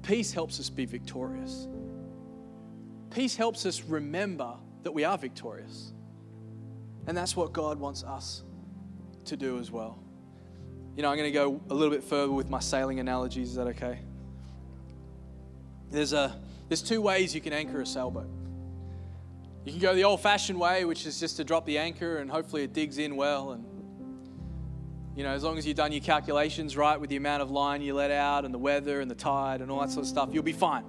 Peace 0.02 0.32
helps 0.32 0.60
us 0.60 0.68
be 0.68 0.84
victorious. 0.84 1.68
Peace 3.10 3.36
helps 3.36 3.64
us 3.64 3.82
remember 3.82 4.54
that 4.82 4.92
we 4.92 5.04
are 5.04 5.16
victorious. 5.16 5.92
And 7.06 7.16
that's 7.16 7.36
what 7.36 7.52
God 7.52 7.78
wants 7.78 8.02
us 8.02 8.42
to 9.26 9.36
do 9.36 9.58
as 9.58 9.70
well. 9.70 10.01
You 10.94 11.02
know, 11.02 11.10
I'm 11.10 11.16
going 11.16 11.32
to 11.32 11.38
go 11.38 11.60
a 11.70 11.74
little 11.74 11.92
bit 11.92 12.04
further 12.04 12.32
with 12.32 12.50
my 12.50 12.60
sailing 12.60 13.00
analogies. 13.00 13.50
Is 13.50 13.54
that 13.54 13.66
okay? 13.68 13.98
There's, 15.90 16.12
a, 16.12 16.38
there's 16.68 16.82
two 16.82 17.00
ways 17.00 17.34
you 17.34 17.40
can 17.40 17.54
anchor 17.54 17.80
a 17.80 17.86
sailboat. 17.86 18.28
You 19.64 19.72
can 19.72 19.80
go 19.80 19.94
the 19.94 20.04
old 20.04 20.20
fashioned 20.20 20.58
way, 20.58 20.84
which 20.84 21.06
is 21.06 21.18
just 21.18 21.38
to 21.38 21.44
drop 21.44 21.64
the 21.64 21.78
anchor 21.78 22.18
and 22.18 22.30
hopefully 22.30 22.64
it 22.64 22.74
digs 22.74 22.98
in 22.98 23.16
well. 23.16 23.52
And, 23.52 23.64
you 25.16 25.22
know, 25.22 25.30
as 25.30 25.44
long 25.44 25.56
as 25.56 25.66
you've 25.66 25.76
done 25.76 25.92
your 25.92 26.02
calculations 26.02 26.76
right 26.76 27.00
with 27.00 27.08
the 27.08 27.16
amount 27.16 27.42
of 27.42 27.50
line 27.50 27.80
you 27.80 27.94
let 27.94 28.10
out 28.10 28.44
and 28.44 28.52
the 28.52 28.58
weather 28.58 29.00
and 29.00 29.10
the 29.10 29.14
tide 29.14 29.62
and 29.62 29.70
all 29.70 29.80
that 29.80 29.90
sort 29.90 30.04
of 30.04 30.08
stuff, 30.08 30.28
you'll 30.32 30.42
be 30.42 30.52
fine. 30.52 30.84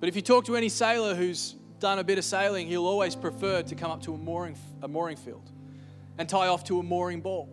But 0.00 0.08
if 0.08 0.16
you 0.16 0.22
talk 0.22 0.46
to 0.46 0.56
any 0.56 0.70
sailor 0.70 1.14
who's 1.14 1.56
done 1.78 1.98
a 1.98 2.04
bit 2.04 2.16
of 2.16 2.24
sailing, 2.24 2.68
he'll 2.68 2.86
always 2.86 3.14
prefer 3.14 3.62
to 3.62 3.74
come 3.74 3.90
up 3.90 4.02
to 4.04 4.14
a 4.14 4.18
mooring, 4.18 4.56
a 4.80 4.88
mooring 4.88 5.16
field 5.16 5.50
and 6.16 6.26
tie 6.28 6.46
off 6.46 6.64
to 6.64 6.78
a 6.78 6.82
mooring 6.82 7.20
ball. 7.20 7.48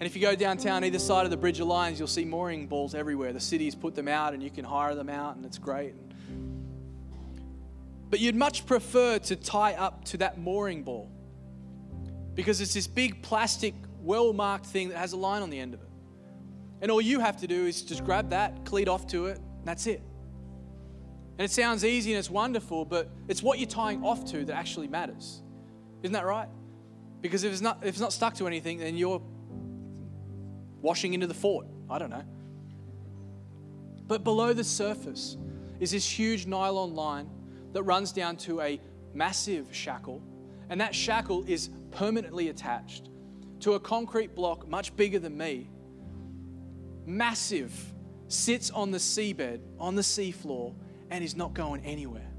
And 0.00 0.06
if 0.06 0.16
you 0.16 0.22
go 0.22 0.34
downtown 0.34 0.84
either 0.84 0.98
side 0.98 1.24
of 1.24 1.30
the 1.30 1.36
Bridge 1.36 1.60
of 1.60 1.68
Lions, 1.68 1.98
you'll 1.98 2.08
see 2.08 2.24
mooring 2.24 2.66
balls 2.66 2.94
everywhere. 2.94 3.32
The 3.32 3.40
city's 3.40 3.74
put 3.74 3.94
them 3.94 4.08
out 4.08 4.34
and 4.34 4.42
you 4.42 4.50
can 4.50 4.64
hire 4.64 4.94
them 4.94 5.08
out, 5.08 5.36
and 5.36 5.46
it's 5.46 5.58
great. 5.58 5.94
But 8.10 8.20
you'd 8.20 8.34
much 8.34 8.66
prefer 8.66 9.18
to 9.20 9.36
tie 9.36 9.74
up 9.74 10.04
to 10.06 10.18
that 10.18 10.38
mooring 10.38 10.82
ball 10.82 11.10
because 12.34 12.60
it's 12.60 12.74
this 12.74 12.86
big 12.86 13.22
plastic, 13.22 13.74
well 14.00 14.32
marked 14.32 14.66
thing 14.66 14.88
that 14.88 14.98
has 14.98 15.12
a 15.12 15.16
line 15.16 15.42
on 15.42 15.50
the 15.50 15.58
end 15.58 15.74
of 15.74 15.80
it. 15.80 15.88
And 16.80 16.90
all 16.90 17.00
you 17.00 17.20
have 17.20 17.36
to 17.38 17.46
do 17.46 17.66
is 17.66 17.82
just 17.82 18.04
grab 18.04 18.30
that, 18.30 18.64
cleat 18.64 18.88
off 18.88 19.06
to 19.08 19.26
it, 19.26 19.38
and 19.38 19.64
that's 19.64 19.86
it. 19.86 20.02
And 21.38 21.44
it 21.44 21.50
sounds 21.50 21.84
easy 21.84 22.12
and 22.12 22.18
it's 22.18 22.30
wonderful, 22.30 22.84
but 22.84 23.10
it's 23.28 23.42
what 23.42 23.58
you're 23.58 23.68
tying 23.68 24.04
off 24.04 24.24
to 24.32 24.44
that 24.44 24.54
actually 24.54 24.88
matters. 24.88 25.42
Isn't 26.02 26.12
that 26.12 26.26
right? 26.26 26.48
Because 27.20 27.42
if 27.42 27.52
it's 27.52 27.62
not, 27.62 27.78
if 27.82 27.88
it's 27.88 28.00
not 28.00 28.12
stuck 28.12 28.34
to 28.34 28.46
anything, 28.46 28.78
then 28.78 28.96
you're 28.96 29.22
washing 30.84 31.14
into 31.14 31.26
the 31.26 31.34
fort. 31.34 31.66
I 31.88 31.98
don't 31.98 32.10
know. 32.10 32.22
But 34.06 34.22
below 34.22 34.52
the 34.52 34.62
surface 34.62 35.38
is 35.80 35.90
this 35.90 36.06
huge 36.06 36.46
nylon 36.46 36.94
line 36.94 37.28
that 37.72 37.82
runs 37.82 38.12
down 38.12 38.36
to 38.36 38.60
a 38.60 38.78
massive 39.14 39.74
shackle, 39.74 40.22
and 40.68 40.80
that 40.80 40.94
shackle 40.94 41.42
is 41.48 41.70
permanently 41.90 42.50
attached 42.50 43.08
to 43.60 43.72
a 43.72 43.80
concrete 43.80 44.34
block 44.34 44.68
much 44.68 44.94
bigger 44.94 45.18
than 45.18 45.36
me. 45.36 45.70
Massive, 47.06 47.72
sits 48.28 48.70
on 48.70 48.90
the 48.90 48.98
seabed, 48.98 49.60
on 49.78 49.94
the 49.94 50.02
seafloor, 50.02 50.74
and 51.10 51.24
is 51.24 51.34
not 51.34 51.54
going 51.54 51.82
anywhere. 51.84 52.30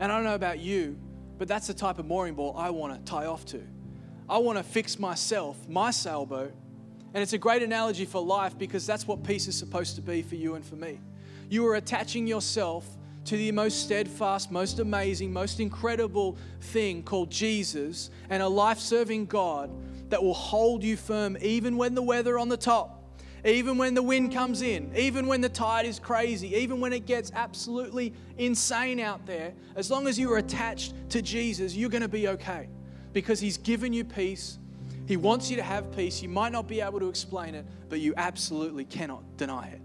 And 0.00 0.10
I 0.10 0.16
don't 0.16 0.24
know 0.24 0.34
about 0.34 0.58
you, 0.58 0.98
but 1.38 1.46
that's 1.46 1.68
the 1.68 1.74
type 1.74 1.98
of 2.00 2.06
mooring 2.06 2.34
ball 2.34 2.56
I 2.56 2.70
want 2.70 2.94
to 2.94 3.10
tie 3.10 3.26
off 3.26 3.44
to. 3.46 3.62
I 4.28 4.38
want 4.38 4.58
to 4.58 4.64
fix 4.64 4.98
myself, 4.98 5.68
my 5.68 5.90
sailboat, 5.90 6.52
and 7.12 7.22
it's 7.22 7.32
a 7.32 7.38
great 7.38 7.62
analogy 7.62 8.04
for 8.04 8.22
life 8.22 8.56
because 8.56 8.86
that's 8.86 9.06
what 9.06 9.24
peace 9.24 9.48
is 9.48 9.56
supposed 9.56 9.96
to 9.96 10.02
be 10.02 10.22
for 10.22 10.36
you 10.36 10.54
and 10.54 10.64
for 10.64 10.76
me. 10.76 11.00
You 11.48 11.66
are 11.66 11.74
attaching 11.74 12.26
yourself 12.26 12.86
to 13.24 13.36
the 13.36 13.52
most 13.52 13.82
steadfast, 13.82 14.50
most 14.50 14.78
amazing, 14.78 15.32
most 15.32 15.60
incredible 15.60 16.36
thing 16.60 17.02
called 17.02 17.30
Jesus 17.30 18.10
and 18.30 18.42
a 18.42 18.48
life 18.48 18.78
serving 18.78 19.26
God 19.26 19.70
that 20.10 20.22
will 20.22 20.34
hold 20.34 20.82
you 20.82 20.96
firm 20.96 21.36
even 21.40 21.76
when 21.76 21.94
the 21.94 22.02
weather 22.02 22.38
on 22.38 22.48
the 22.48 22.56
top, 22.56 23.02
even 23.44 23.76
when 23.76 23.94
the 23.94 24.02
wind 24.02 24.32
comes 24.32 24.62
in, 24.62 24.92
even 24.96 25.26
when 25.26 25.40
the 25.40 25.48
tide 25.48 25.86
is 25.86 25.98
crazy, 25.98 26.54
even 26.54 26.80
when 26.80 26.92
it 26.92 27.06
gets 27.06 27.32
absolutely 27.34 28.12
insane 28.38 29.00
out 29.00 29.26
there. 29.26 29.52
As 29.76 29.90
long 29.90 30.06
as 30.06 30.18
you 30.18 30.32
are 30.32 30.38
attached 30.38 30.94
to 31.10 31.22
Jesus, 31.22 31.74
you're 31.74 31.90
going 31.90 32.02
to 32.02 32.08
be 32.08 32.28
okay 32.28 32.68
because 33.12 33.40
He's 33.40 33.58
given 33.58 33.92
you 33.92 34.04
peace 34.04 34.58
he 35.10 35.16
wants 35.16 35.50
you 35.50 35.56
to 35.56 35.62
have 35.64 35.90
peace. 35.90 36.22
You 36.22 36.28
might 36.28 36.52
not 36.52 36.68
be 36.68 36.80
able 36.80 37.00
to 37.00 37.08
explain 37.08 37.56
it, 37.56 37.66
but 37.88 37.98
you 37.98 38.14
absolutely 38.16 38.84
cannot 38.84 39.24
deny 39.36 39.66
it. 39.66 39.80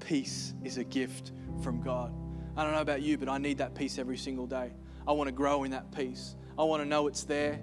Peace 0.00 0.54
is 0.64 0.76
a 0.76 0.82
gift 0.82 1.30
from 1.62 1.80
God. 1.80 2.12
I 2.56 2.64
don't 2.64 2.72
know 2.72 2.80
about 2.80 3.00
you, 3.00 3.16
but 3.16 3.28
I 3.28 3.38
need 3.38 3.58
that 3.58 3.76
peace 3.76 3.96
every 3.96 4.16
single 4.16 4.48
day. 4.48 4.72
I 5.06 5.12
want 5.12 5.28
to 5.28 5.32
grow 5.32 5.62
in 5.62 5.70
that 5.70 5.92
peace. 5.92 6.34
I 6.58 6.64
want 6.64 6.82
to 6.82 6.88
know 6.88 7.06
it's 7.06 7.22
there. 7.22 7.60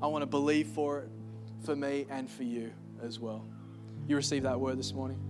I 0.00 0.06
want 0.06 0.22
to 0.22 0.26
believe 0.26 0.68
for 0.68 1.00
it 1.00 1.10
for 1.66 1.76
me 1.76 2.06
and 2.08 2.30
for 2.30 2.44
you 2.44 2.72
as 3.02 3.20
well. 3.20 3.44
You 4.08 4.16
received 4.16 4.46
that 4.46 4.58
word 4.58 4.78
this 4.78 4.94
morning? 4.94 5.20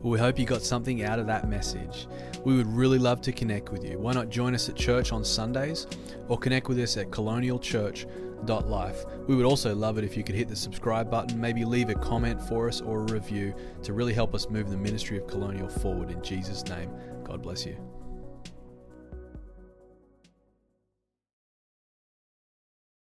Well, 0.00 0.12
we 0.12 0.18
hope 0.20 0.38
you 0.38 0.46
got 0.46 0.62
something 0.62 1.02
out 1.02 1.18
of 1.18 1.26
that 1.26 1.48
message. 1.48 2.06
We 2.44 2.56
would 2.56 2.68
really 2.68 3.00
love 3.00 3.20
to 3.22 3.32
connect 3.32 3.72
with 3.72 3.84
you. 3.84 3.98
Why 3.98 4.12
not 4.12 4.30
join 4.30 4.54
us 4.54 4.68
at 4.68 4.76
church 4.76 5.10
on 5.10 5.24
Sundays 5.24 5.88
or 6.28 6.38
connect 6.38 6.68
with 6.68 6.78
us 6.78 6.96
at 6.96 7.10
Colonial 7.10 7.58
Church 7.58 8.06
life. 8.48 9.04
We 9.26 9.36
would 9.36 9.46
also 9.46 9.74
love 9.74 9.98
it 9.98 10.04
if 10.04 10.16
you 10.16 10.24
could 10.24 10.34
hit 10.34 10.48
the 10.48 10.56
subscribe 10.56 11.10
button, 11.10 11.40
maybe 11.40 11.64
leave 11.64 11.88
a 11.88 11.94
comment 11.94 12.40
for 12.40 12.68
us 12.68 12.80
or 12.80 13.00
a 13.00 13.12
review 13.12 13.54
to 13.82 13.92
really 13.92 14.14
help 14.14 14.34
us 14.34 14.48
move 14.48 14.70
the 14.70 14.76
ministry 14.76 15.18
of 15.18 15.26
Colonial 15.26 15.68
forward 15.68 16.10
in 16.10 16.22
Jesus' 16.22 16.64
name. 16.64 16.90
God 17.24 17.42
bless 17.42 17.66
you. 17.66 17.91